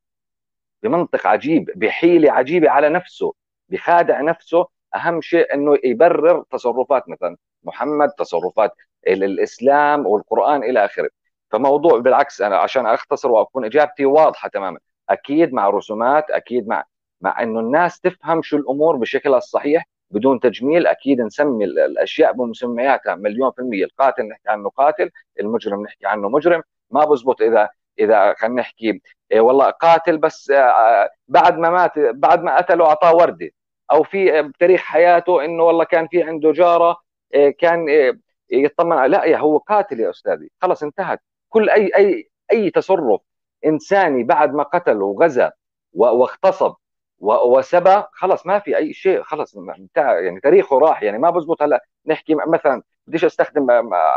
بمنطق 0.82 1.26
عجيب 1.26 1.70
بحيلة 1.76 2.32
عجيبة 2.32 2.70
على 2.70 2.88
نفسه 2.88 3.34
بخادع 3.68 4.20
نفسه. 4.20 4.66
أهم 4.94 5.20
شيء 5.20 5.54
إنه 5.54 5.76
يبرر 5.84 6.44
تصرفات 6.50 7.08
مثلا 7.08 7.36
محمد 7.64 8.10
تصرفات 8.10 8.72
الإسلام 9.06 10.06
والقرآن 10.06 10.62
إلى 10.64 10.84
آخره. 10.84 11.10
فموضوع 11.50 11.98
بالعكس 11.98 12.40
أنا 12.42 12.56
عشان 12.58 12.86
أختصر 12.86 13.30
وأكون 13.30 13.64
إجابتي 13.64 14.04
واضحة 14.04 14.48
تماما. 14.48 14.78
أكيد 15.10 15.52
مع 15.52 15.68
رسومات 15.70 16.30
أكيد 16.30 16.68
مع 16.68 16.84
مع 17.20 17.42
إنه 17.42 17.60
الناس 17.60 18.00
تفهم 18.00 18.42
شو 18.42 18.56
الأمور 18.56 18.96
بشكلها 18.96 19.38
الصحيح 19.38 19.84
بدون 20.10 20.40
تجميل 20.40 20.86
أكيد 20.86 21.20
نسمي 21.20 21.64
الأشياء 21.64 22.32
بمسمياتها 22.32 23.14
مليون 23.14 23.50
في 23.52 23.58
المية 23.58 23.84
القاتل 23.84 24.28
نحكي 24.28 24.48
عنه 24.48 24.68
قاتل 24.70 25.10
المجرم 25.40 25.82
نحكي 25.82 26.06
عنه 26.06 26.28
مجرم. 26.28 26.62
ما 26.90 27.04
بزبط 27.04 27.42
إذا 27.42 27.68
إذا 27.98 28.34
خلينا 28.38 28.60
نحكي 28.60 29.00
إيه 29.32 29.40
والله 29.40 29.70
قاتل 29.70 30.18
بس 30.18 30.50
آه، 30.50 31.10
بعد 31.28 31.58
ما 31.58 31.70
مات 31.70 31.92
بعد 31.98 32.42
ما 32.42 32.56
قتله 32.56 32.84
أعطاه 32.86 33.14
وردة. 33.14 33.50
أو 33.92 34.02
في 34.02 34.42
بتاريخ 34.42 34.80
حياته 34.80 35.44
إنه 35.44 35.62
والله 35.64 35.84
كان 35.84 36.08
في 36.08 36.22
عنده 36.22 36.52
جارة 36.52 36.96
إيه 37.34 37.50
كان 37.58 37.88
إيه 37.88 38.20
يطمن 38.50 39.06
لا 39.06 39.24
يا 39.24 39.36
هو 39.38 39.58
قاتل 39.58 40.00
يا 40.00 40.10
أستاذي 40.10 40.50
خلص 40.62 40.82
انتهت. 40.82 41.20
كل 41.48 41.70
أي 41.70 41.90
أي 41.96 42.30
أي 42.52 42.70
تصرف 42.70 43.20
إنساني 43.66 44.24
بعد 44.24 44.54
ما 44.54 44.62
قتل 44.62 45.02
وغزا 45.02 45.52
واغتصب 45.92 46.74
وسبى 47.20 48.02
خلص 48.12 48.46
ما 48.46 48.58
في 48.58 48.76
أي 48.76 48.92
شيء 48.92 49.22
خلص 49.22 49.56
يعني 49.96 50.40
تاريخه 50.40 50.78
راح 50.78 51.02
يعني 51.02 51.18
ما 51.18 51.30
بزبط 51.30 51.62
هلا 51.62 51.84
نحكي 52.06 52.34
مثلا 52.34 52.82
بديش 53.06 53.24
أستخدم 53.24 53.66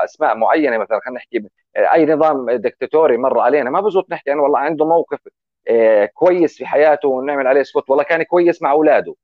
أسماء 0.03 0.35
معينة 0.37 0.77
مثلا 0.77 0.99
خلينا 1.05 1.17
نحكي 1.19 1.49
أي 1.75 2.05
نظام 2.05 2.51
دكتاتوري 2.51 3.17
مر 3.17 3.39
علينا 3.39 3.69
ما 3.69 3.81
بزبط 3.81 4.11
نحكي 4.11 4.31
انه 4.33 4.43
والله 4.43 4.59
عنده 4.59 4.85
موقف 4.85 5.19
آه، 5.67 6.05
كويس 6.05 6.57
في 6.57 6.65
حياته 6.65 7.07
ونعمل 7.09 7.47
عليه 7.47 7.63
سبوت 7.63 7.89
والله 7.89 8.03
كان 8.03 8.23
كويس 8.23 8.61
مع 8.61 8.71
أولاده. 8.71 9.15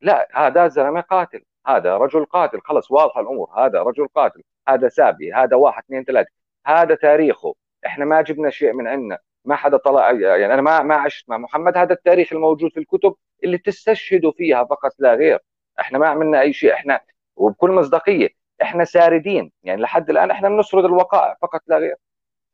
لا 0.00 0.28
هذا 0.34 0.68
زلمة 0.68 1.00
قاتل 1.00 1.44
هذا 1.66 1.96
رجل 1.96 2.24
قاتل 2.24 2.60
خلص 2.60 2.90
واضحة 2.90 3.20
الأمور 3.20 3.50
هذا 3.56 3.82
رجل 3.82 4.08
قاتل 4.08 4.42
هذا 4.68 4.88
سابي 4.88 5.32
هذا 5.32 5.56
واحد 5.56 5.82
اثنين 5.84 6.04
ثلاثة 6.04 6.30
هذا 6.66 6.94
تاريخه 6.94 7.54
إحنا 7.86 8.04
ما 8.04 8.22
جبنا 8.22 8.50
شيء 8.50 8.72
من 8.72 8.88
عندنا. 8.88 9.18
ما 9.46 9.56
حدا 9.56 9.76
طلع 9.76 10.10
يعني 10.10 10.54
أنا 10.54 10.62
ما 10.62 10.82
ما 10.82 10.94
عشت 10.94 11.28
مع 11.28 11.38
محمد 11.38 11.76
هذا 11.76 11.92
التاريخ 11.92 12.32
الموجود 12.32 12.70
في 12.70 12.80
الكتب 12.80 13.14
اللي 13.44 13.58
تستشهدوا 13.58 14.32
فيها 14.32 14.64
فقط 14.64 14.92
لا 14.98 15.14
غير. 15.14 15.38
إحنا 15.80 15.98
ما 15.98 16.08
عملنا 16.08 16.40
أي 16.40 16.52
شيء 16.52 16.72
إحنا 16.72 17.00
وبكل 17.36 17.70
مصداقية 17.70 18.28
إحنا 18.62 18.84
ساردين. 18.84 19.52
يعني 19.62 19.82
لحد 19.82 20.10
الآن 20.10 20.30
إحنا 20.30 20.48
بنسرد 20.48 20.84
الوقائع 20.84 21.36
فقط 21.42 21.60
لا 21.66 21.78
غير. 21.78 21.96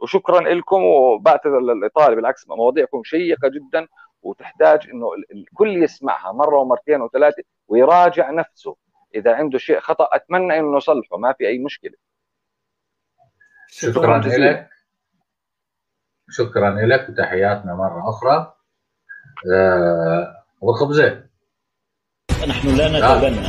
وشكرا 0.00 0.40
لكم 0.40 0.83
وبعتذر 0.83 1.61
للاطاله 1.61 2.14
بالعكس 2.14 2.48
مواضيعكم 2.48 3.02
شيقة 3.05 3.48
جدا 3.48 3.88
وتحتاج 4.22 4.90
إنه 4.90 5.09
الكل 5.33 5.83
يسمعها 5.83 6.33
مرة 6.33 6.57
ومرتين 6.57 7.00
وثلاثة 7.02 7.42
ويراجع 7.68 8.31
نفسه. 8.31 8.76
إذا 9.14 9.35
عنده 9.35 9.59
شيء 9.59 9.81
خطأ 9.81 10.09
أتمنى 10.12 10.59
إنه 10.59 10.76
نصلحه 10.76 11.16
ما 11.16 11.33
في 11.33 11.46
أي 11.46 11.59
مشكلة. 11.59 11.94
شكرا 13.66 14.18
لك. 14.18 14.71
شكرا 16.33 16.71
لك 16.71 17.09
وتحياتنا 17.09 17.75
مرة 17.75 18.11
أخرى. 18.11 18.55
آه 19.55 20.27
وخبزه 20.61 21.23
نحن 22.49 22.77
لا 22.77 22.88
نتبنى 22.88 23.47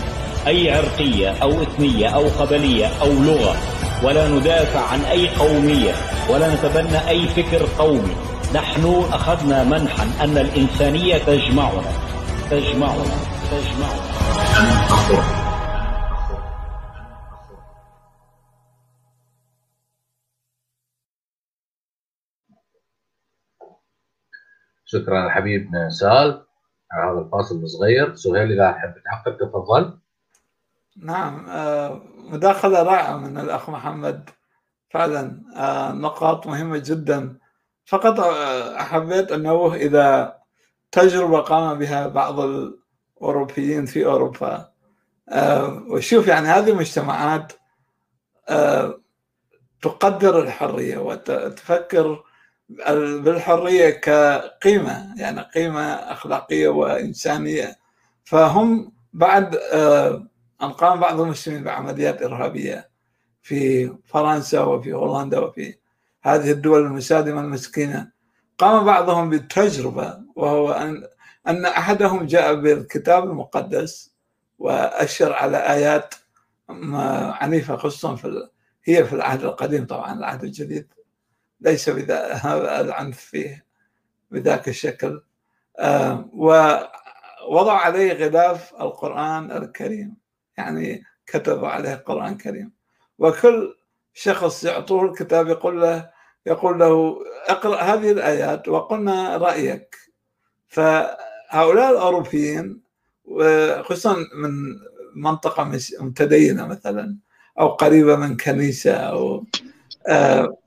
أي 0.47 0.71
عرقية 0.71 1.43
أو 1.43 1.49
اثنيه 1.49 2.15
أو 2.15 2.27
قبليه 2.39 2.87
أو 3.01 3.07
لغة 3.07 3.55
ولا 4.05 4.27
ندافع 4.27 4.93
عن 4.93 4.99
أي 4.99 5.29
قومية 5.29 5.93
ولا 6.29 6.55
نتبنى 6.55 7.09
أي 7.09 7.27
فكر 7.27 7.65
قومي. 7.77 8.15
نحن 8.55 9.03
أخذنا 9.11 9.63
منحا 9.63 10.23
أن 10.23 10.37
الإنسانية 10.37 11.17
تجمعنا. 11.17 11.91
تجمعنا. 12.51 13.03
تجمعنا. 13.51 15.42
شكرا 24.93 25.25
الحبيب 25.25 25.71
سال 25.89 26.45
على 26.91 27.11
هذا 27.11 27.25
الفاصل 27.25 27.55
الصغير. 27.55 28.15
سهيل 28.15 28.51
إذا 28.51 28.71
تحب 28.71 28.93
تعقب 29.05 29.37
تفضل. 29.37 29.97
نعم 30.97 31.49
آه، 31.49 32.01
مداخلة 32.17 32.83
رائعة 32.83 33.17
من 33.17 33.37
الأخ 33.37 33.69
محمد. 33.69 34.29
فعلا 34.89 35.41
آه، 35.55 35.91
نقاط 35.91 36.47
مهمة 36.47 36.77
جدا. 36.77 37.37
فقط 37.85 38.19
آه، 38.19 38.77
حبيت 38.77 39.31
انوه 39.31 39.75
إذا 39.75 40.37
تجربة 40.91 41.39
قام 41.39 41.79
بها 41.79 42.07
بعض 42.07 42.39
الأوروبيين 42.39 43.85
في 43.85 44.05
أوروبا 44.05 44.73
وشوف 45.89 46.27
يعني 46.27 46.47
هذه 46.47 46.69
المجتمعات 46.69 47.53
تقدر 49.81 50.39
الحرية 50.39 50.97
وتفكر 50.97 52.23
بالحرية 52.69 53.89
كقيمة 53.89 55.13
يعني 55.17 55.41
قيمة 55.41 55.81
أخلاقية 55.93 56.67
وإنسانية. 56.67 57.77
فهم 58.23 58.91
بعد 59.13 59.55
آه، 59.55 60.27
ان 60.63 60.71
قام 60.71 60.99
بعض 60.99 61.19
المسلمين 61.21 61.63
بعمليات 61.63 62.21
إرهابية 62.21 62.89
في 63.41 63.91
فرنسا 64.05 64.61
وفي 64.61 64.93
هولندا 64.93 65.39
وفي 65.39 65.75
هذه 66.23 66.51
الدول 66.51 66.85
المسالمه 66.85 67.41
المسكينة. 67.41 68.11
قام 68.57 68.85
بعضهم 68.85 69.29
بالتجربه 69.29 70.17
وهو 70.35 70.71
أن 70.71 71.03
أن 71.47 71.65
أحدهم 71.65 72.25
جاء 72.25 72.55
بالكتاب 72.55 73.23
المقدس 73.23 74.13
وأشر 74.59 75.33
على 75.33 75.57
آيات 75.57 76.15
عنيفة 77.41 77.77
خصوصا 77.77 78.15
في 78.15 78.49
هي 78.85 79.05
في 79.05 79.13
العهد 79.13 79.43
القديم 79.43 79.85
طبعا 79.85 80.13
العهد 80.13 80.43
الجديد. 80.43 80.87
ليس 81.63 81.89
هذا 81.89 82.81
العنف 82.81 83.19
فيه 83.19 83.65
بذاك 84.31 84.67
الشكل. 84.67 85.21
ووضع 86.33 87.73
عليه 87.73 88.13
غلاف 88.13 88.73
القرآن 88.81 89.51
الكريم. 89.51 90.15
يعني 90.57 91.03
كتب 91.27 91.65
عليه 91.65 91.93
القرآن 91.93 92.31
الكريم 92.33 92.71
وكل 93.19 93.75
شخص 94.13 94.63
يعطوه 94.63 95.05
الكتاب 95.05 95.47
يقول 95.47 95.81
له 95.81 96.09
يقول 96.45 96.79
له 96.79 97.17
اقرأ 97.47 97.81
هذه 97.81 98.11
الآيات 98.11 98.67
وقلنا 98.67 99.37
رأيك. 99.37 99.95
فهؤلاء 100.67 101.91
الأوروبيين 101.91 102.81
خصوصا 103.81 104.15
من 104.35 104.51
منطقة 105.15 105.71
متدينة 105.99 106.67
مثلا 106.67 107.17
أو 107.59 107.67
قريبة 107.67 108.15
من 108.15 108.37
كنيسة 108.37 108.93
أو 108.93 109.45
آه، 110.07 110.57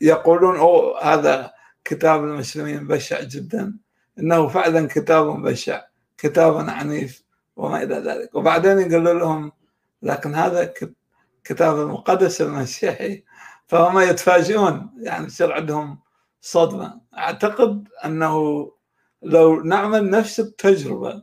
فيقولون 0.00 0.56
أو 0.56 0.96
هذا 0.96 1.52
كتاب 1.84 2.24
المسلمين 2.24 2.86
بشع 2.86 3.20
جدا. 3.22 3.78
إنه 4.18 4.48
فعلا 4.48 4.88
كتاب 4.88 5.42
بشع 5.42 5.82
كتاب 6.18 6.56
عنيف 6.56 7.24
وما 7.56 7.82
إلى 7.82 7.94
ذلك. 7.94 8.34
وبعدين 8.34 8.78
يقول 8.78 9.04
لهم 9.18 9.52
لكن 10.02 10.34
هذا 10.34 10.74
كتاب 11.44 11.80
المقدس 11.80 12.40
المسيحي. 12.40 13.24
فهم 13.66 13.98
يتفاجئون 13.98 14.90
يعني 15.02 15.26
يصير 15.26 15.52
عندهم 15.52 15.98
صدمة. 16.40 17.00
أعتقد 17.18 17.88
أنه 18.04 18.66
لو 19.22 19.60
نعمل 19.62 20.10
نفس 20.10 20.40
التجربة 20.40 21.22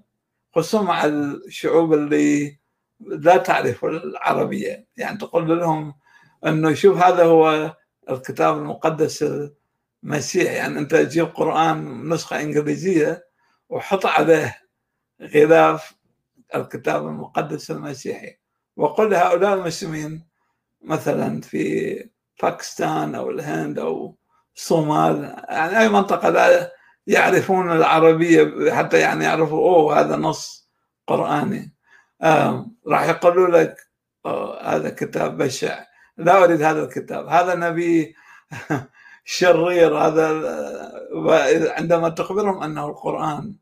خصوصا 0.56 0.82
مع 0.82 1.06
الشعوب 1.06 1.94
اللي 1.94 2.58
لا 3.00 3.38
تعرف 3.38 3.86
العربية 3.86 4.88
يعني 4.98 5.18
تقول 5.18 5.60
لهم 5.60 5.94
إنه 6.46 6.74
شوف 6.74 6.98
هذا 6.98 7.26
هو 7.26 7.76
الكتاب 8.10 8.58
المقدس 8.58 9.26
المسيحي 10.04 10.56
يعني 10.56 10.80
أنت 10.80 10.96
تجيب 10.96 11.26
قرآن 11.26 12.10
نسخة 12.10 12.42
إنجليزية 12.42 13.28
وحط 13.70 14.06
عليه 14.06 14.62
غلاف 15.22 15.94
الكتاب 16.56 17.08
المقدس 17.08 17.72
المسيحي. 17.72 18.38
وقل 18.76 19.10
لهؤلاء 19.12 19.54
المسلمين 19.54 20.28
مثلا 20.82 21.42
في 21.42 22.10
باكستان 22.44 23.16
أو 23.16 23.30
الهند 23.30 23.80
أو 23.80 24.18
الصومال 24.56 25.44
يعني 25.50 25.80
أي 25.80 25.90
منطقة 25.90 26.30
لا 26.30 26.72
يعرفون 27.08 27.72
العربية 27.72 28.72
حتى 28.74 29.00
يعني 29.00 29.24
يعرفوا 29.26 29.76
أوه 29.76 30.00
هذا 30.00 30.16
نص 30.16 30.70
قرآني. 31.08 31.74
آه 32.22 32.68
راح 32.88 33.04
يقولوا 33.10 33.48
لك 33.48 33.78
هذا 34.62 34.90
كتاب 34.90 35.38
بشع. 35.38 35.87
لا 36.18 36.44
أريد 36.44 36.62
هذا 36.62 36.84
الكتاب. 36.84 37.28
هذا 37.28 37.56
نبي 37.56 38.16
شرير. 39.26 39.98
هذا 39.98 41.74
عندما 41.78 42.10
تخبرهم 42.10 42.64
أنه 42.64 42.88
القرآن 42.88 43.56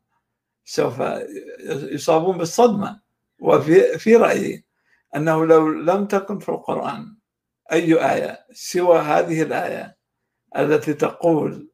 سوف 0.64 1.00
يصابون 1.68 2.38
بالصدمة 2.38 3.00
وفي 3.40 3.98
في 3.98 4.16
رأيي 4.16 4.64
أنه 5.16 5.46
لو 5.46 5.68
لم 5.68 6.06
تكن 6.06 6.38
في 6.38 6.48
القرآن 6.48 7.16
أي 7.72 7.94
آية 8.12 8.46
سوى 8.52 8.98
هذه 8.98 9.42
الآية 9.42 9.96
التي 10.56 10.94
تقول 10.94 11.70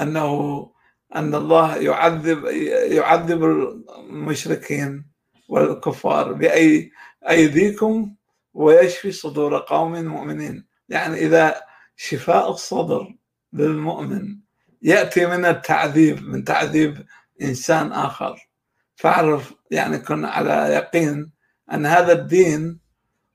أنه 0.00 0.72
أن 1.16 1.34
الله 1.34 1.76
يعذب 1.76 2.44
يعذب 2.92 3.44
المشركين 3.44 5.10
والكفار 5.48 6.32
بأي 6.32 6.90
أيديكم 7.28 8.14
ويشفي 8.58 9.12
صدور 9.12 9.58
قوم 9.58 10.04
مؤمنين. 10.04 10.66
يعني 10.88 11.14
إذا 11.16 11.62
شفاء 11.96 12.50
الصدر 12.50 13.14
للمؤمن 13.52 14.38
يأتي 14.82 15.26
من 15.26 15.44
التعذيب 15.44 16.22
من 16.22 16.44
تعذيب 16.44 17.06
إنسان 17.42 17.92
آخر. 17.92 18.48
فاعرف 18.96 19.54
يعني 19.70 19.98
كن 19.98 20.24
على 20.24 20.52
يقين 20.52 21.32
أن 21.72 21.86
هذا 21.86 22.12
الدين 22.12 22.80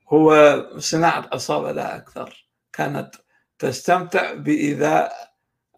هو 0.08 0.30
صناعة 0.78 1.28
عصابه 1.32 1.72
لا 1.72 1.96
أكثر. 1.96 2.48
كانت 2.72 3.14
تستمتع 3.58 4.32
بإيذاء 4.34 5.12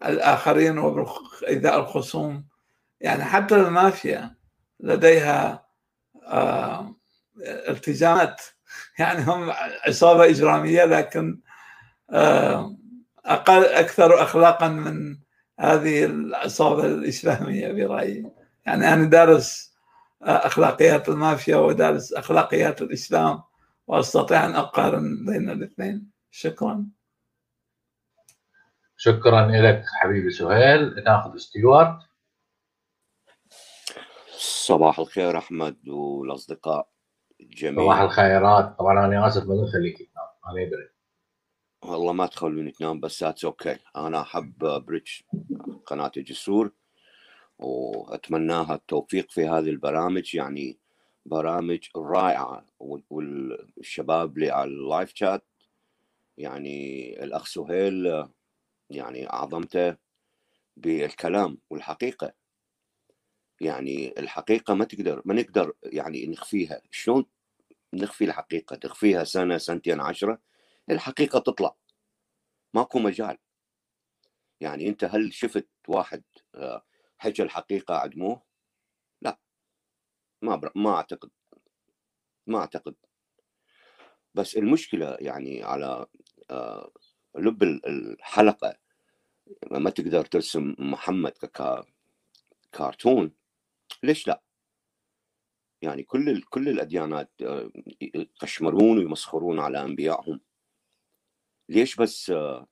الآخرين 0.05 0.77
وبإيذاء 0.77 1.79
الخصوم. 1.79 2.47
يعني 3.01 3.23
حتى 3.23 3.55
المافيا 3.55 4.35
لديها 4.79 5.67
آه 6.23 6.95
التزامات 7.45 8.41
يعني 8.99 9.23
هم 9.23 9.51
عصابة 9.87 10.25
إجرامية 10.25 10.85
لكن 10.85 11.39
آه 12.09 12.77
أقل 13.25 13.65
أكثر 13.65 14.23
اخلاقا 14.23 14.67
من 14.67 15.17
هذه 15.59 16.05
العصابة 16.05 16.85
الإسلامية 16.85 17.71
برأيي. 17.71 18.31
يعني 18.65 18.93
أنا 18.93 19.05
دارس 19.05 19.77
أخلاقيات 20.21 21.09
المافيا 21.09 21.55
ودارس 21.57 22.13
أخلاقيات 22.13 22.81
الإسلام 22.81 23.43
وأستطيع 23.87 24.45
أن 24.45 24.55
أقارن 24.55 25.25
بين 25.25 25.49
الاثنين. 25.49 26.11
شكرا. 26.31 26.85
شكرا 28.97 29.47
لك 29.47 29.83
حبيبي 30.01 30.29
سهيل. 30.29 31.03
ناخذ 31.03 31.37
ستيوارت. 31.37 31.99
صباح 34.37 34.99
الخير 34.99 35.37
أحمد 35.37 35.89
والأصدقاء. 35.89 36.89
الجميع 37.41 37.83
صباح 37.83 37.99
الخيرات. 37.99 38.79
طبعا 38.79 39.05
أنا 39.05 39.27
آسف 39.27 39.43
ما 39.43 39.55
نخليك 39.55 39.97
تنام 39.97 40.27
أنا 40.47 40.67
أدري. 40.67 40.89
والله 41.85 42.13
ما 42.13 42.25
تخلوني 42.25 42.71
تنام 42.71 42.99
بس 42.99 43.23
that's 43.23 43.45
okay 43.45 43.77
أنا 43.95 44.21
أحب 44.21 44.57
British 44.57 45.23
قناة 45.85 46.11
الجسور 46.17 46.71
وأتمناها 47.59 48.75
التوفيق 48.75 49.31
في 49.31 49.47
هذه 49.47 49.69
البرامج. 49.69 50.35
يعني 50.35 50.79
برامج 51.25 51.87
رائعة 51.95 52.65
والشباب 53.09 54.37
اللي 54.37 54.51
على 54.51 54.69
اللايف 54.69 55.11
شات 55.15 55.45
يعني 56.37 57.13
الأخ 57.23 57.45
سهيل 57.45 58.27
يعني 58.89 59.29
أعظمته 59.33 59.97
بالكلام 60.77 61.57
والحقيقة. 61.69 62.33
يعني 63.61 64.19
الحقيقة 64.19 64.73
ما 64.73 64.85
تقدر 64.85 65.21
ما 65.25 65.33
نقدر 65.33 65.73
يعني 65.83 66.27
نخفيها. 66.27 66.81
شلون 66.91 67.25
نخفي 67.93 68.25
الحقيقة؟ 68.25 68.75
تخفيها 68.75 69.23
سنة 69.23 69.57
سنتين 69.57 70.01
عشرة 70.01 70.41
الحقيقة 70.89 71.39
تطلع. 71.39 71.75
ماكو 72.73 72.99
مجال. 72.99 73.37
يعني 74.61 74.87
أنت 74.87 75.03
هل 75.03 75.33
شفت 75.33 75.67
واحد 75.87 76.23
آه، 76.55 76.85
حكى 77.17 77.43
الحقيقة 77.43 77.95
عدموه؟ 77.95 78.41
لا. 79.21 79.39
ما 80.41 80.71
ما 80.75 80.95
أعتقد. 80.95 81.29
ما 82.47 82.59
أعتقد. 82.59 82.95
بس 84.33 84.57
المشكلة 84.57 85.17
يعني 85.19 85.63
على 85.63 86.05
آه، 86.51 86.91
لب 87.35 87.63
الحلقة 87.63 88.77
ما 89.71 89.89
تقدر 89.89 90.25
ترسم 90.25 90.75
محمد 90.79 91.31
ككارتون 92.71 93.36
ليش 94.03 94.27
لا؟ 94.27 94.41
يعني 95.81 96.03
كل 96.03 96.41
كل 96.41 96.69
الأديانات 96.69 97.31
آه، 97.41 97.71
يقشمرون 98.01 98.97
ويمسخرون 98.97 99.59
على 99.59 99.81
أنبيائهم 99.81 100.39
ليش 101.69 101.95
بس 101.95 102.29
آه، 102.29 102.67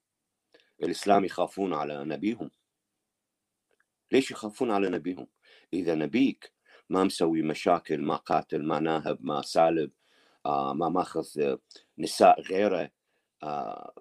الإسلام 0.83 1.25
يخافون 1.25 1.73
على 1.73 2.03
نبيهم؟ 2.03 2.51
ليش 4.11 4.31
يخافون 4.31 4.71
على 4.71 4.89
نبيهم؟ 4.89 5.27
إذا 5.73 5.95
نبيك 5.95 6.53
ما 6.89 7.03
مسوي 7.03 7.41
مشاكل 7.41 8.01
ما 8.01 8.15
قاتل 8.15 8.63
ما 8.63 8.79
ناهب 8.79 9.17
ما 9.25 9.41
سالب 9.41 9.91
آه، 10.45 10.73
ما 10.73 10.89
ماخذ 10.89 11.57
نساء 11.97 12.41
غيره 12.41 12.91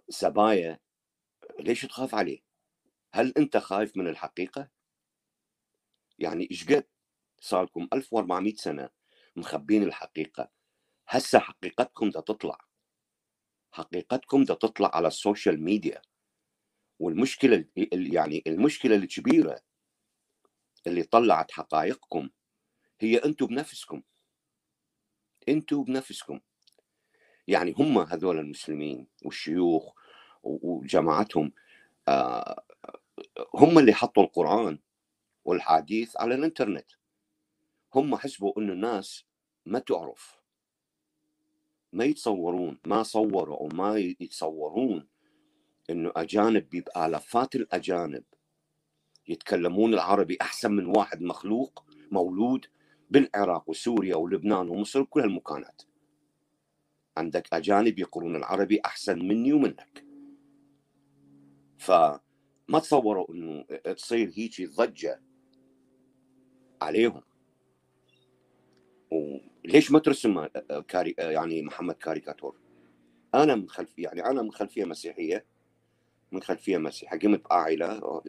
سبايا 0.08 0.78
ليش 1.60 1.82
تخاف 1.82 2.14
عليه؟ 2.14 2.40
هل 3.14 3.32
أنت 3.36 3.56
خايف 3.56 3.96
من 3.96 4.08
الحقيقة؟ 4.08 4.68
يعني 6.18 6.48
إيش 6.50 6.64
قد 6.64 6.84
صار 7.45 7.64
لكم 7.64 7.88
1400 7.92 8.55
سنة 8.55 8.90
مخبين 9.36 9.82
الحقيقة. 9.82 10.49
هسه 11.09 11.38
حقيقتكم 11.38 12.11
دا 12.11 12.20
تطلع. 12.20 12.59
حقيقتكم 13.72 14.45
دا 14.45 14.55
تطلع 14.55 14.90
على 14.95 15.09
السوشيال 15.09 15.62
ميديا. 15.62 16.03
والمشكلة 16.99 17.64
يعني 17.92 18.42
المشكلة 18.47 18.97
الكبيرة 18.97 19.61
اللي 20.86 21.03
طلعت 21.03 21.51
حقائقكم 21.51 22.30
هي 23.01 23.18
أنتم 23.18 23.47
بنفسكم. 23.47 24.03
أنتم 25.49 25.84
بنفسكم. 25.84 26.40
يعني 27.49 27.74
هم 27.78 27.99
هذول 27.99 28.38
المسلمين 28.38 29.07
والشيوخ 29.24 29.92
وجماعتهم 30.42 31.53
آه، 32.09 32.64
هم 33.55 33.78
اللي 33.78 33.95
حطوا 33.95 34.22
القرآن 34.22 34.78
والحديث 35.45 36.16
على 36.16 36.34
الإنترنت. 36.34 36.86
هم 37.95 38.16
حسبوا 38.16 38.53
انه 38.59 38.72
الناس 38.72 39.24
ما 39.66 39.78
تعرف. 39.78 40.40
ما 41.92 42.05
يتصورون 42.05 42.78
ما 42.86 43.03
صوروا 43.03 43.57
أو 43.57 43.68
ما 43.68 43.97
يتصورون 43.97 45.09
إنه 45.90 46.12
أجانب 46.16 46.68
بيبقى 46.68 47.07
آلافات 47.07 47.55
الأجانب 47.57 48.24
يتكلمون 49.28 49.95
العربي 49.95 50.38
أحسن 50.40 50.72
من 50.72 50.86
واحد 50.86 51.22
مخلوق 51.22 51.84
مولود 52.11 52.66
بالعراق 53.11 53.70
وسوريا 53.70 54.16
ولبنان 54.16 54.68
ومصر 54.68 55.01
وكل 55.01 55.20
هالمكانات. 55.20 55.82
عندك 57.16 57.55
أجانب 57.55 57.99
يقرون 57.99 58.36
العربي 58.36 58.80
أحسن 58.84 59.18
مني 59.18 59.53
ومنك. 59.53 60.05
فما 61.78 62.78
تصوروا 62.82 63.30
إنه 63.30 63.62
تصير 63.95 64.32
هيك 64.36 64.70
ضجة 64.70 65.22
عليهم. 66.82 67.22
وليش 69.14 69.90
ما 69.90 69.98
ترسم 69.98 70.38
آه، 70.38 70.50
آه، 70.70 70.80
كاري 70.80 71.14
آه، 71.18 71.30
يعني 71.30 71.62
محمد 71.62 71.94
كاريكاتور؟ 71.94 72.56
أنا 73.34 73.54
من 73.54 73.68
خلفيه 73.68 74.02
يعني 74.02 74.26
أنا 74.26 74.42
من 74.42 74.52
خلفية 74.52 74.84
مسيحية 74.84 75.44
من 76.32 76.42
خلفية 76.42 76.78
مسيحية 76.78 77.18
قمت 77.18 77.48
بعائله 77.50 78.22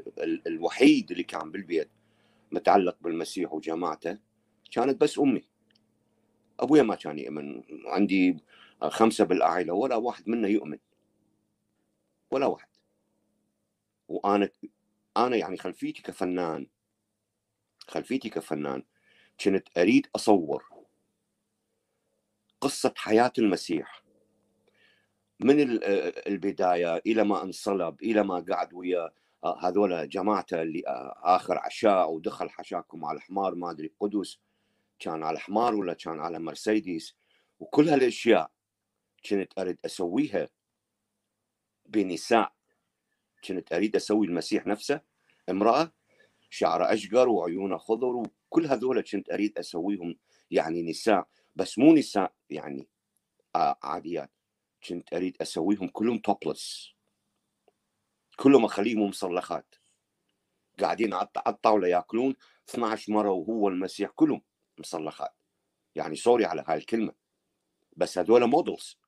الوحيد 0.47 1.11
اللي 1.11 1.23
كان 1.23 1.51
بالبيت 1.51 1.89
متعلق 2.51 2.97
بالمسيح 3.01 3.53
وجماعته 3.53 4.17
كانت 4.71 5.01
بس 5.01 5.19
أمي. 5.19 5.43
أبويا 6.59 6.83
ما 6.83 6.95
كان 6.95 7.19
يؤمن 7.19 7.63
عندي 7.85 8.37
خمسة 8.81 9.23
بالعائله 9.23 9.73
ولا 9.73 9.95
واحد 9.95 10.29
منا 10.29 10.47
يؤمن. 10.47 10.77
ولا 12.31 12.45
واحد. 12.45 12.67
وأنا 14.07 14.49
أنا 15.17 15.35
يعني 15.35 15.57
خلفيتي 15.57 16.01
كفنان 16.01 16.67
خلفيتي 17.87 18.29
كفنان 18.29 18.83
كنت 19.43 19.67
أريد 19.77 20.07
أصور. 20.15 20.74
قصة 22.61 22.93
حياة 22.97 23.33
المسيح. 23.37 24.03
من 25.39 25.55
البداية 26.27 27.01
إلى 27.05 27.23
ما 27.23 27.43
انصلب 27.43 28.01
إلى 28.03 28.23
ما 28.23 28.45
قعد 28.49 28.73
ويا 28.73 29.09
آه، 29.43 29.67
هذول 29.67 30.09
جماعته 30.09 30.61
اللي 30.61 30.83
آه، 30.87 31.15
آخر 31.23 31.57
عشاء 31.57 32.11
ودخل 32.11 32.49
حشاكم 32.49 33.05
على 33.05 33.17
الحمار 33.17 33.55
ما 33.55 33.71
أدري 33.71 33.91
قدس 33.99 34.39
كان 34.99 35.23
على 35.23 35.39
حمار 35.39 35.75
ولا 35.75 35.93
كان 35.93 36.19
على 36.19 36.39
مرسيدس. 36.39 37.15
وكل 37.59 37.89
هالأشياء 37.89 38.51
كنت 39.29 39.59
أريد 39.59 39.77
أسويها 39.85 40.49
بنساء. 41.85 42.53
كنت 43.43 43.73
أريد 43.73 43.95
أسوي 43.95 44.27
المسيح 44.27 44.67
نفسه 44.67 45.01
امرأة 45.49 45.91
شعره 46.49 46.93
أشقر 46.93 47.29
وعيونه 47.29 47.77
خضر 47.77 48.15
وكل 48.15 48.65
هذول 48.65 49.01
كنت 49.01 49.31
أريد 49.31 49.57
أسويهم 49.57 50.15
يعني 50.51 50.83
نساء. 50.83 51.27
بس 51.55 51.79
مو 51.79 51.93
نساء 51.93 52.33
يعني 52.49 52.89
عاديات. 53.83 54.31
كنت 54.87 55.13
أريد 55.13 55.37
أسويهم 55.41 55.87
كلهم 55.87 56.17
توبلس 56.17 56.95
كلهم 58.37 58.65
أخليهم 58.65 59.09
مصلخات 59.09 59.75
قاعدين 60.79 61.13
على 61.13 61.29
الطاولة 61.47 61.87
يأكلون 61.87 62.35
12 62.69 63.13
مرة 63.13 63.29
وهو 63.29 63.67
المسيح 63.67 64.09
كلهم 64.15 64.41
مصلخات 64.79 65.35
يعني 65.95 66.15
sorry 66.15 66.45
على 66.45 66.63
هاي 66.67 66.77
الكلمة. 66.77 67.13
بس 67.97 68.17
هذول 68.17 68.45
models 68.49 68.99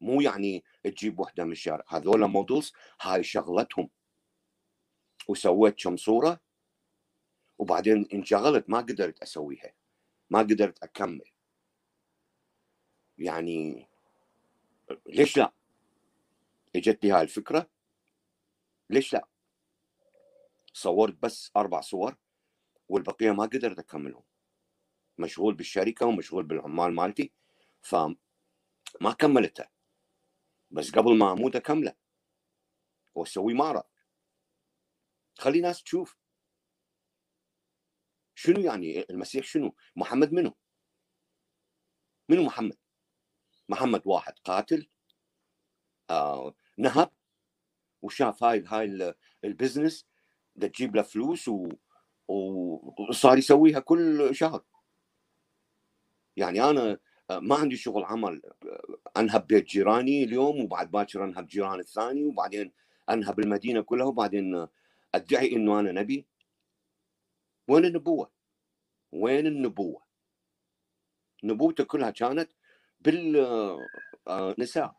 مو 0.00 0.20
يعني 0.20 0.64
تجيب 0.84 1.20
وحدة 1.20 1.44
من 1.44 1.52
الشارع. 1.52 1.84
هذول 1.88 2.26
models 2.26 2.72
هاي 3.02 3.22
شغلتهم. 3.22 3.90
وسويت 5.28 5.82
كم 5.82 5.96
صورة 5.96 6.40
وبعدين 7.58 8.08
انشغلت 8.14 8.70
ما 8.70 8.78
قدرت 8.78 9.22
أسويها. 9.22 9.72
ما 10.30 10.38
قدرت 10.38 10.82
أكمل. 10.82 11.29
يعني 13.20 13.88
ليش 15.06 15.36
لا؟ 15.36 15.52
إجت 16.76 17.04
لي 17.04 17.12
هاي 17.12 17.22
الفكرة. 17.22 17.70
ليش 18.90 19.12
لا؟ 19.12 19.28
صورت 20.72 21.14
بس 21.22 21.50
أربع 21.56 21.80
صور 21.80 22.16
والبقية 22.88 23.30
ما 23.30 23.44
قدرت 23.44 23.78
أكملهم. 23.78 24.22
مشغول 25.18 25.54
بالشركة 25.54 26.06
ومشغول 26.06 26.44
بالعمال 26.44 26.94
مالتي 26.94 27.32
فما 27.82 29.12
كملتها. 29.18 29.70
بس 30.70 30.90
قبل 30.90 31.18
ما 31.18 31.32
أموت 31.32 31.56
اكمله 31.56 31.94
وأسوي 33.14 33.54
معرض 33.54 33.84
خلي 35.38 35.58
الناس 35.58 35.82
تشوف. 35.82 36.16
شنو 38.34 38.60
يعني 38.60 39.04
المسيح 39.10 39.44
شنو؟ 39.44 39.74
محمد 39.96 40.32
منو؟ 40.32 40.56
منو 42.28 42.42
محمد؟ 42.42 42.78
محمد 43.70 44.02
واحد 44.04 44.32
قاتل 44.44 44.88
آه 46.10 46.54
نهب 46.78 47.10
وشاف 48.02 48.44
هاي 48.44 48.64
هاي 48.66 49.14
البزنس 49.44 50.06
تجيب 50.60 50.96
له 50.96 51.02
فلوس 51.02 51.48
و... 51.48 51.68
وصار 52.28 53.38
يسويها 53.38 53.80
كل 53.80 54.34
شهر 54.34 54.64
يعني 56.36 56.62
أنا 56.62 56.98
ما 57.30 57.54
عندي 57.54 57.76
شغل 57.76 58.04
عمل 58.04 58.42
أنهب 59.16 59.46
بيت 59.46 59.64
جيراني 59.64 60.24
اليوم 60.24 60.60
وبعد 60.60 60.90
باكر 60.90 61.24
أنهب 61.24 61.46
جيران 61.46 61.80
الثاني 61.80 62.24
وبعدين 62.24 62.72
أنهب 63.10 63.40
المدينة 63.40 63.80
كلها 63.80 64.06
وبعدين 64.06 64.66
أدعي 65.14 65.52
إنه 65.52 65.80
أنا 65.80 65.92
نبي 65.92 66.26
وين 67.68 67.84
النبوة؟ 67.84 68.30
وين 69.12 69.46
النبوة؟ 69.46 70.02
نبوته 71.44 71.84
كلها 71.84 72.10
كانت 72.10 72.50
بالنساء 73.00 74.84
آه، 74.84 74.96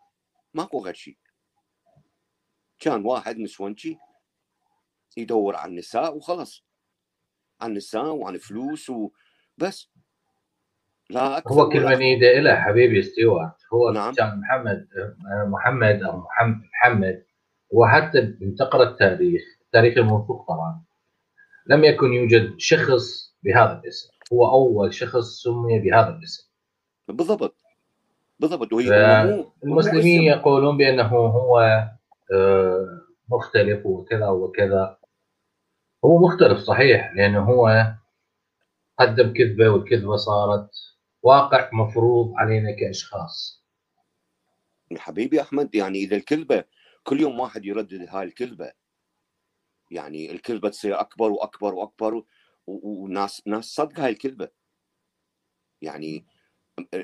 ماكو 0.54 0.86
غير 0.86 0.94
شيء 0.94 1.18
كان 2.80 3.06
واحد 3.06 3.38
نسونجي 3.38 3.98
يدور 5.18 5.56
على 5.56 5.70
النساء 5.70 6.16
وخلص 6.16 6.66
عن 7.62 7.72
النساء 7.72 8.06
وعن 8.06 8.38
فلوس 8.38 8.90
وبس 8.90 9.90
لا 11.12 11.38
أكثر 11.38 11.54
هو 11.54 11.70
كل 11.70 11.86
من 11.86 12.02
يده 12.02 12.40
له 12.40 12.56
حبيبي 12.56 13.02
ستيوارت. 13.02 13.56
هو 13.74 13.92
نعم. 13.92 14.14
كان 14.14 14.40
محمد 14.40 14.88
آه، 14.98 15.46
محمد 15.48 16.04
أو 16.04 16.18
محمد 16.18 16.62
محمد. 16.74 17.26
وحتى 17.70 18.22
بتقرا 18.22 18.84
التاريخ. 18.84 19.42
التاريخ 19.62 19.98
الموثوق 19.98 20.48
طبعا. 20.48 20.84
لم 21.68 21.84
يكن 21.84 22.14
يوجد 22.14 22.60
شخص 22.60 23.36
بهذا 23.44 23.82
الاسم. 23.84 24.10
هو 24.34 24.50
أول 24.52 24.94
شخص 24.94 25.44
سمي 25.44 25.80
بهذا 25.80 26.10
الاسم. 26.10 26.50
بالضبط. 27.08 27.61
بالضبط 28.42 28.74
وهي 28.74 29.24
المسلمين 29.64 30.22
يقولون 30.22 30.78
بأنه 30.78 31.08
هو 31.08 31.60
آه، 32.34 33.02
مختلف 33.30 33.86
وكذا 33.86 34.30
وكذا. 34.30 34.98
هو 36.06 36.18
مختلف 36.18 36.60
صحيح 36.60 37.14
لأنه 37.16 37.44
هو 37.44 37.94
قدم 39.00 39.34
كذبة 39.34 39.70
والكذبة 39.70 40.16
صارت 40.16 40.70
واقع 41.24 41.70
مفروض 41.74 42.34
علينا 42.36 42.72
كأشخاص. 42.72 43.66
حبيبي 44.98 45.42
أحمد 45.42 45.76
يعني 45.76 46.00
إذا 46.00 46.16
الكذبة 46.16 46.64
كل 47.04 47.22
يوم 47.22 47.40
واحد 47.40 47.66
يردد 47.66 48.08
هاي 48.10 48.24
الكذبة. 48.24 48.72
يعني 49.92 50.32
الكذبة 50.32 50.70
تصير 50.70 51.00
أكبر 51.00 51.32
وأكبر 51.32 51.74
وأكبر 51.74 52.24
وناس 52.68 53.42
ناس 53.48 53.66
صدق 53.66 54.00
هاي 54.00 54.10
الكذبة. 54.10 54.50
يعني 55.82 56.26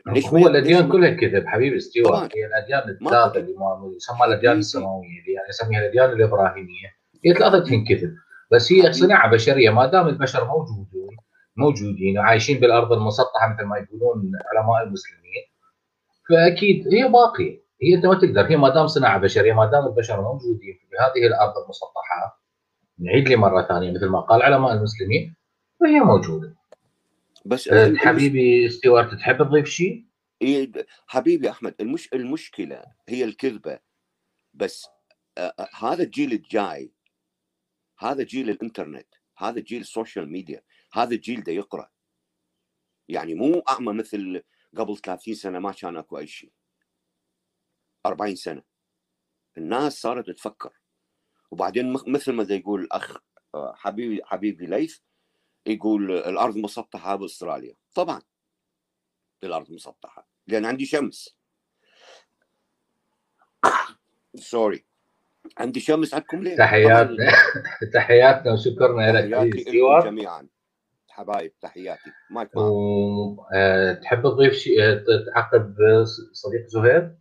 ليش 0.08 0.26
هو 0.28 0.48
الأديان 0.48 0.90
كلها 0.92 1.10
كذب 1.10 1.48
حبيبي 1.48 1.80
ستيوارت؟ 1.80 2.38
هي 2.38 2.46
الأديان 2.46 2.90
الثلاثة 2.90 3.40
اللي 3.40 3.56
يسمى 3.96 4.26
الأديان 4.26 4.58
السماوية 4.58 5.20
اللي 5.20 5.34
يعني 5.34 5.50
يسميها 5.50 5.80
الأديان 5.80 6.10
الإبراهيمية. 6.10 6.88
هي 7.26 7.34
ثلاثتهم 7.34 7.86
كذب. 7.86 8.16
بس 8.52 8.72
هي 8.72 8.94
صناعة 8.94 9.32
بشرية. 9.32 9.70
ما 9.70 9.86
دام 9.86 10.08
البشر 10.08 10.46
موجودين 10.46 11.18
موجودين 11.56 12.20
وعايشين 12.20 12.60
بالأرض 12.60 12.94
المسطحة 12.94 13.54
مثل 13.54 13.64
ما 13.66 13.78
يقولون 13.78 14.32
علماء 14.52 14.84
المسلمين 14.84 15.44
فأكيد 16.30 16.88
هي 16.94 17.08
باقية. 17.08 17.68
هي 17.82 17.96
أنت 17.96 18.06
ما 18.06 18.16
تقدر. 18.16 18.52
هي 18.52 18.58
ما 18.58 18.70
دام 18.70 18.88
صناعة 18.88 19.18
بشرية 19.20 19.54
ما 19.54 19.66
دام 19.66 19.88
البشر 19.88 20.22
موجودين 20.22 20.74
في 20.90 20.96
هذه 21.00 21.28
الأرض 21.28 21.54
المسطحة 21.64 22.42
نعيد 23.00 23.30
لي 23.30 23.36
مرة 23.36 23.62
ثانية 23.62 23.92
مثل 23.92 24.08
ما 24.08 24.20
قال 24.20 24.42
علماء 24.42 24.74
المسلمين 24.74 25.36
فهي 25.80 26.00
موجودة. 26.00 26.57
بس 27.48 27.68
أه 27.68 27.96
حبيبي 27.96 28.70
ستيوارت 28.70 29.14
تحب 29.14 29.38
تضيف 29.38 29.68
شيء؟ 29.68 30.06
إيه 30.42 30.72
حبيبي 31.08 31.50
أحمد 31.50 31.76
المش 31.80 32.10
المشكلة 32.14 32.84
هي 33.10 33.24
الكذبة 33.24 33.80
بس 34.54 34.88
آه 35.38 35.70
هذا 35.80 36.04
الجيل 36.04 36.32
الجاي 36.34 36.92
هذا 38.00 38.24
جيل 38.24 38.50
الإنترنت 38.50 39.08
هذا 39.38 39.60
جيل 39.60 39.82
ال 39.82 39.89
social 39.89 40.32
media 40.32 40.62
هذا 40.94 41.16
الجيل 41.16 41.44
ده 41.44 41.52
يقرأ. 41.52 41.90
يعني 43.08 43.34
مو 43.34 43.60
أعمى 43.60 43.94
مثل 43.94 44.44
قبل 44.78 44.98
30 44.98 45.34
سنة 45.34 45.60
ما 45.60 45.72
كان 45.72 45.98
أكو 45.98 46.18
أي 46.18 46.28
شيء. 46.28 46.52
40 48.06 48.36
سنة. 48.36 48.64
الناس 49.58 50.02
صارت 50.02 50.30
تفكر. 50.30 50.74
وبعدين 51.52 51.94
مثل 52.08 52.32
ما 52.32 52.48
يقول 52.50 52.82
الاخ 52.82 53.18
آه، 53.56 53.74
حبيبي 53.76 54.22
حبيبي 54.26 54.66
ليث 54.66 55.00
يقول 55.68 56.12
الأرض 56.12 56.58
مسطحة 56.58 57.16
بأستراليا. 57.16 57.74
طبعا. 57.96 58.22
الأرض 59.44 59.72
مسطحة. 59.72 60.28
لأن 60.48 60.66
عندي 60.66 60.86
شمس. 60.86 61.38
سوري 64.36 64.86
عندي 65.58 65.80
شمس 65.80 66.14
عندكم 66.14 66.44
ليه؟ 66.44 66.58
تحياتنا. 66.58 67.32
تحياتنا 67.94 68.54
وشكرنا 68.54 69.12
لك. 69.12 70.06
جميعا. 70.06 70.48
حبايب 71.10 71.60
تحياتي. 71.62 72.12
مايك 72.30 72.56
و... 72.56 73.46
أه... 73.54 73.94
تحب 73.94 74.24
تضيف 74.24 74.54
شيء؟ 74.54 74.84
آه، 74.84 75.04
تعقب 75.34 75.76
صديق 76.32 76.68
زهير؟ 76.68 77.16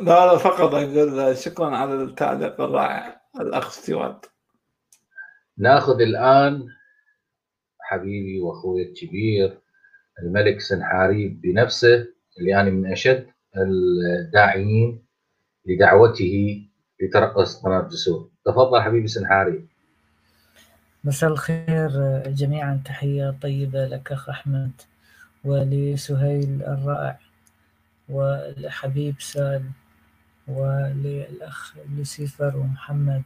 لا 0.00 0.26
لا 0.26 0.38
فقط 0.38 0.74
أقول 0.74 1.36
شكرا 1.36 1.76
على 1.76 1.94
التعليق 1.94 2.60
الرائع. 2.60 3.20
الأخ 3.40 3.70
ستيوارد 3.70 4.26
ناخذ 5.58 6.00
الآن 6.00 6.66
حبيبي 7.90 8.40
واخوي 8.40 8.82
الكبير 8.82 9.58
الملك 10.22 10.60
سنحاريب 10.60 11.40
بنفسه 11.40 12.06
اللي 12.38 12.60
أنا 12.60 12.70
من 12.70 12.92
أشد 12.92 13.26
الداعيين 13.56 15.02
لدعوته 15.66 16.66
لترأس 17.02 17.62
قناة 17.62 17.88
جسور. 17.88 18.30
تفضل 18.44 18.80
حبيبي 18.80 19.08
سنحاريب 19.08 19.66
مساء 21.04 21.30
الخير 21.30 21.90
جميعا. 22.26 22.82
تحية 22.84 23.38
طيبة 23.42 23.86
لك 23.86 24.12
أخ 24.12 24.28
أحمد 24.28 24.70
ولسهيل 25.44 26.62
الرائع 26.62 27.18
ولحبيب 28.08 29.20
سال 29.20 29.62
وللأخ 30.48 31.76
لوسيفر 31.96 32.56
ومحمد 32.56 33.22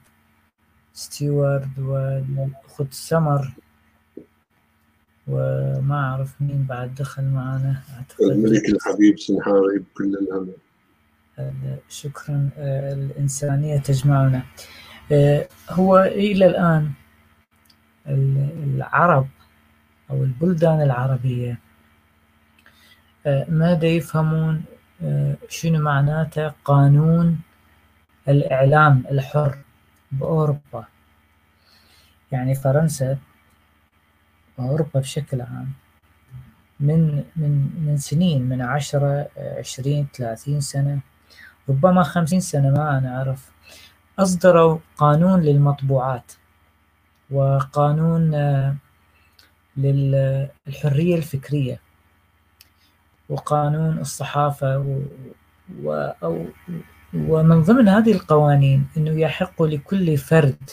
ستيوارد 0.92 1.78
والأخت 1.78 2.92
سمر. 2.92 3.52
وما 5.28 5.94
أعرف 5.94 6.34
مين 6.40 6.64
بعد 6.64 6.94
دخل 6.94 7.24
معنا. 7.24 7.82
أعتقد 7.96 8.24
الملك 8.24 8.68
الحبيب 8.68 9.18
سنحاري 9.18 9.78
بكل 9.78 10.18
الهم. 10.22 10.52
شكرا 11.88 12.50
الإنسانية 12.58 13.78
تجمعنا. 13.78 14.42
هو 15.70 15.98
إلى 15.98 16.46
الآن 16.46 16.90
العرب 18.06 19.28
أو 20.10 20.24
البلدان 20.24 20.82
العربية 20.82 21.58
ماذا 23.48 23.86
يفهمون؟ 23.86 24.64
شنو 25.48 25.78
معناته 25.78 26.52
قانون 26.64 27.40
الإعلام 28.28 29.04
الحر 29.10 29.58
بأوروبا؟ 30.12 30.84
يعني 32.32 32.54
فرنسا 32.54 33.18
وأوروبا 34.58 35.00
بشكل 35.00 35.40
عام. 35.40 35.72
من 36.80 37.24
من 37.36 37.70
من 37.86 37.96
سنين 37.96 38.42
من 38.42 38.62
عشرة 38.62 39.28
عشرين 39.36 40.06
ثلاثين 40.14 40.60
سنة. 40.60 41.00
ربما 41.68 42.02
خمسين 42.02 42.40
سنة 42.40 42.70
ما 42.70 42.98
أنا 42.98 43.16
أعرف. 43.16 43.50
أصدروا 44.18 44.78
قانون 44.96 45.40
للمطبوعات 45.40 46.32
وقانون 47.30 48.30
للحرية 49.76 51.16
الفكرية 51.16 51.80
وقانون 53.28 53.98
الصحافة 53.98 54.78
و 54.78 55.00
و 55.82 56.10
ومن 57.14 57.62
ضمن 57.62 57.88
هذه 57.88 58.12
القوانين 58.12 58.86
أنه 58.96 59.20
يحق 59.20 59.62
لكل 59.62 60.16
فرد 60.16 60.70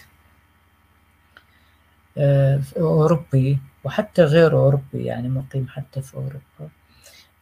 أوروبي 2.77 3.59
وحتى 3.83 4.23
غير 4.23 4.51
أوروبي 4.57 5.05
يعني 5.05 5.29
مقيم 5.29 5.67
حتى 5.67 6.01
في 6.01 6.15
أوروبا 6.15 6.71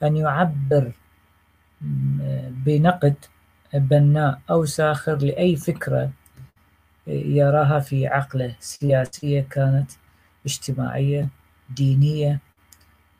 أن 0.04 0.18
يعبر 0.18 0.92
بنقد 2.66 3.16
بناء 3.74 4.40
أو 4.50 4.66
ساخر 4.66 5.16
لأي 5.16 5.56
فكرة 5.56 6.10
يراها 7.08 7.80
في 7.80 8.08
عقله 8.08 8.56
سياسية 8.60 9.42
كانت 9.42 9.92
اجتماعية 10.46 11.28
دينية 11.70 12.40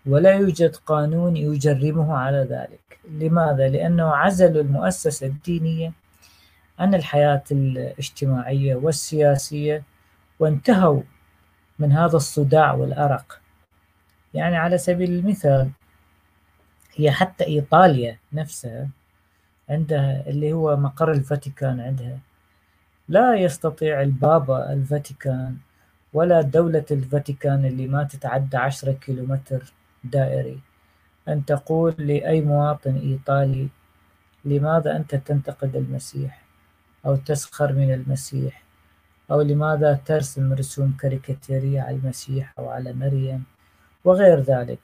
ولا 0.06 0.32
يوجد 0.36 0.76
قانون 0.76 1.38
يجرمه 1.38 2.18
على 2.18 2.47
ذلك 2.50 3.00
لماذا؟ 3.12 3.70
لأنه 3.70 4.16
عزل 4.16 4.58
المؤسسة 4.60 5.28
الدينية 5.28 5.91
عن 6.80 6.95
الحياة 6.95 7.43
الاجتماعية 7.52 8.76
والسياسية 8.76 9.84
وانتهوا 10.39 11.02
من 11.80 11.91
هذا 11.91 12.17
الصداع 12.17 12.73
والأرق. 12.73 13.41
يعني 14.34 14.57
على 14.57 14.77
سبيل 14.77 15.11
المثال 15.11 15.69
هي 16.95 17.11
حتى 17.11 17.47
إيطاليا 17.47 18.17
نفسها 18.34 18.89
عندها 19.69 20.30
اللي 20.30 20.53
هو 20.53 20.77
مقر 20.77 21.11
الفاتيكان 21.11 21.80
عندها. 21.80 22.19
لا 23.09 23.36
يستطيع 23.36 24.01
البابا 24.01 24.73
الفاتيكان 24.73 25.57
ولا 26.13 26.41
دولة 26.41 26.86
الفاتيكان 26.91 27.65
اللي 27.65 27.88
ما 27.88 28.03
تتعدى 28.03 28.57
عشرة 28.57 28.91
كيلومتر 28.91 29.73
دائري 30.03 30.59
أن 31.27 31.45
تقول 31.45 31.95
لأي 31.97 32.41
مواطن 32.41 32.95
إيطالي 32.95 33.67
لماذا 34.45 34.95
أنت 34.95 35.15
تنتقد 35.15 35.75
المسيح 35.75 36.41
أو 37.05 37.15
تسخر 37.15 37.73
من 37.73 37.93
المسيح؟ 37.93 38.63
أو 39.32 39.41
لماذا 39.41 39.93
ترسم 40.05 40.53
رسوم 40.53 40.97
كاريكاتيرية 41.01 41.82
على 41.82 41.95
المسيح 41.95 42.53
أو 42.59 42.69
على 42.69 42.93
مريم 42.93 43.43
وغير 44.05 44.39
ذلك. 44.39 44.80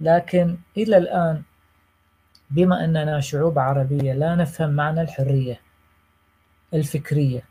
لكن 0.00 0.56
إلى 0.76 0.96
الآن 0.96 1.42
بما 2.50 2.84
أننا 2.84 3.20
شعوب 3.20 3.58
عربية 3.58 4.12
لا 4.12 4.34
نفهم 4.34 4.70
معنى 4.70 5.00
الحرية 5.00 5.60
الفكرية 6.74 7.42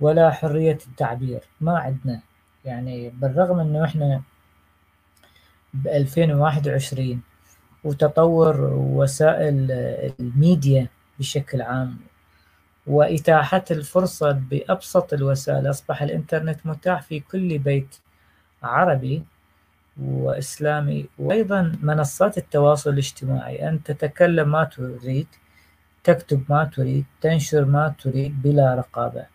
ولا 0.00 0.30
حرية 0.30 0.78
التعبير. 0.88 1.40
ما 1.60 1.78
عندنا. 1.78 2.20
يعني 2.64 3.10
بالرغم 3.10 3.60
أنه 3.60 3.84
إحنا 3.84 4.22
ب 5.74 5.86
2021 5.88 7.20
وتطور 7.84 8.60
وسائل 8.74 9.70
الميديا 10.20 10.88
بشكل 11.18 11.62
عام 11.62 11.98
وإتاحة 12.86 13.64
الفرصة 13.70 14.32
بأبسط 14.32 15.12
الوسائل. 15.12 15.70
أصبح 15.70 16.02
الإنترنت 16.02 16.66
متاح 16.66 17.02
في 17.02 17.20
كل 17.20 17.58
بيت 17.58 17.96
عربي 18.62 19.24
وإسلامي 20.02 21.06
وأيضا 21.18 21.72
منصات 21.82 22.38
التواصل 22.38 22.90
الاجتماعي. 22.90 23.68
أن 23.68 23.82
تتكلم 23.82 24.52
ما 24.52 24.64
تريد 24.64 25.26
تكتب 26.04 26.44
ما 26.48 26.64
تريد 26.64 27.04
تنشر 27.20 27.64
ما 27.64 27.94
تريد 28.02 28.42
بلا 28.42 28.74
رقابة. 28.74 29.26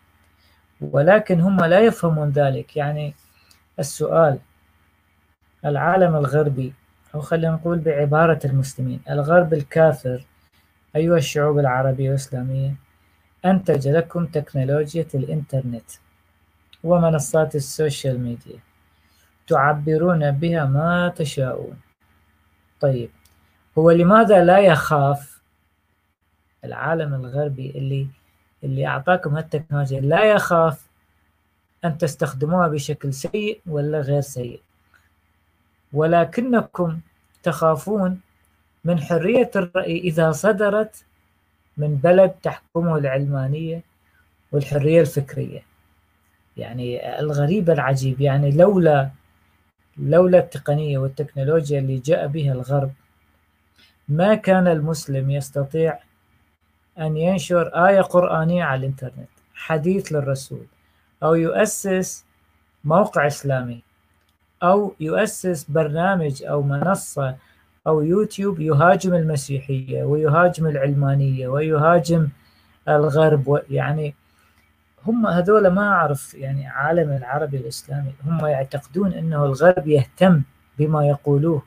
ولكن 0.80 1.40
هم 1.40 1.64
لا 1.64 1.80
يفهمون 1.80 2.30
ذلك. 2.30 2.76
يعني 2.76 3.14
السؤال 3.78 4.38
العالم 5.64 6.16
الغربي 6.16 6.72
أو 7.14 7.20
خلينا 7.20 7.52
نقول 7.52 7.78
بعبارة 7.78 8.40
المسلمين 8.44 9.00
الغرب 9.10 9.54
الكافر 9.54 10.24
أيها 10.96 11.16
الشعوب 11.16 11.58
العربية 11.58 12.08
والإسلامية؟ 12.08 12.74
أنتج 13.44 13.88
لكم 13.88 14.26
تكنولوجيا 14.26 15.06
الإنترنت 15.14 15.90
ومنصات 16.84 17.54
السوشيال 17.54 18.20
ميديا 18.20 18.58
تعبرون 19.46 20.30
بها 20.30 20.64
ما 20.64 21.08
تشاءون. 21.16 21.80
طيب 22.80 23.10
هو 23.78 23.90
لماذا 23.90 24.44
لا 24.44 24.58
يخاف 24.58 25.42
العالم 26.64 27.14
الغربي 27.14 27.70
اللي 27.70 28.06
اللي 28.64 28.86
أعطاكم 28.86 29.34
هالتكنولوجيا؟ 29.36 30.00
لا 30.00 30.24
يخاف 30.24 30.86
أن 31.84 31.98
تستخدموها 31.98 32.68
بشكل 32.68 33.12
سيء 33.12 33.60
ولا 33.66 34.00
غير 34.00 34.20
سيء. 34.20 34.60
ولكنكم 35.92 37.00
تخافون 37.42 38.20
من 38.84 39.00
حرية 39.00 39.50
الرأي 39.56 39.98
إذا 39.98 40.32
صدرت 40.32 41.04
من 41.76 41.96
بلد 41.96 42.30
تحكمه 42.30 42.96
العلمانية 42.98 43.82
والحرية 44.52 45.00
الفكرية. 45.00 45.62
يعني 46.56 47.20
الغريب 47.20 47.70
العجيب 47.70 48.20
يعني 48.20 48.50
لولا 48.50 49.10
لولا 49.98 50.38
التقنية 50.38 50.98
والتكنولوجيا 50.98 51.78
اللي 51.78 51.98
جاء 51.98 52.26
بها 52.26 52.52
الغرب 52.52 52.92
ما 54.08 54.34
كان 54.34 54.68
المسلم 54.68 55.30
يستطيع 55.30 55.98
أن 56.98 57.16
ينشر 57.16 57.88
آية 57.88 58.00
قرآنية 58.00 58.64
على 58.64 58.78
الإنترنت 58.78 59.28
حديث 59.54 60.12
للرسول 60.12 60.66
أو 61.22 61.34
يؤسس 61.34 62.24
موقع 62.84 63.26
إسلامي 63.26 63.82
أو 64.62 64.94
يؤسس 65.00 65.64
برنامج 65.64 66.42
أو 66.42 66.62
منصة 66.62 67.36
أو 67.86 68.02
يوتيوب 68.02 68.60
يهاجم 68.60 69.14
المسيحية 69.14 70.04
ويهاجم 70.04 70.66
العلمانية 70.66 71.48
ويهاجم 71.48 72.28
الغرب 72.88 73.62
يعني 73.70 74.14
هم 75.06 75.26
هذول 75.26 75.66
ما 75.68 75.88
أعرف 75.88 76.34
يعني 76.34 76.66
عالم 76.66 77.12
العربي 77.12 77.56
الإسلامي 77.56 78.12
هم 78.26 78.46
يعتقدون 78.46 79.12
أنه 79.12 79.44
الغرب 79.44 79.86
يهتم 79.88 80.42
بما 80.78 81.06
يقولوه 81.06 81.62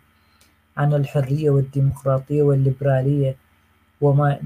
عن 0.78 0.93
الحرية 0.93 1.49
والديمقراطية 1.49 2.43
والليبرالية 2.43 3.36
وما 4.01 4.39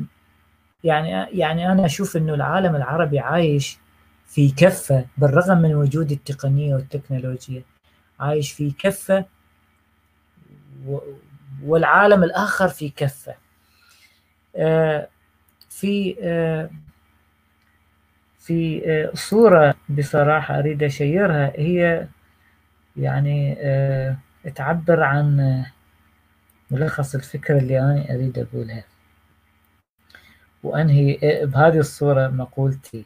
يعني 0.83 1.09
يعني 1.39 1.71
أنا 1.71 1.85
أشوف 1.85 2.17
أنه 2.17 2.33
العالم 2.33 2.75
العربي 2.75 3.19
عايش 3.19 3.77
في 4.27 4.51
كفة 4.51 5.05
بالرغم 5.17 5.57
من 5.57 5.75
وجود 5.75 6.11
التقنية 6.11 6.75
والتكنولوجيا 6.75 7.63
عايش 8.19 8.51
في 8.51 8.71
كفة 8.71 9.25
والعالم 11.65 12.23
الآخر 12.23 12.67
في 12.67 12.89
كفة. 12.89 13.35
آه، 14.55 15.07
في 15.69 16.15
آه، 16.21 16.69
في 18.39 18.81
آه، 18.85 19.11
صورة 19.15 19.75
بصراحة 19.89 20.59
أريد 20.59 20.83
أشيرها. 20.83 21.53
هي 21.55 22.07
يعني 22.97 23.55
تعبر 24.55 25.03
عن 25.03 25.63
ملخص 26.71 27.15
الفكرة 27.15 27.57
اللي 27.57 27.79
أنا 27.79 28.15
أريد 28.15 28.39
أقولها. 28.39 28.83
وأنهي 30.63 31.19
بهذه 31.45 31.77
الصورة 31.79 32.27
مقولتي. 32.27 33.05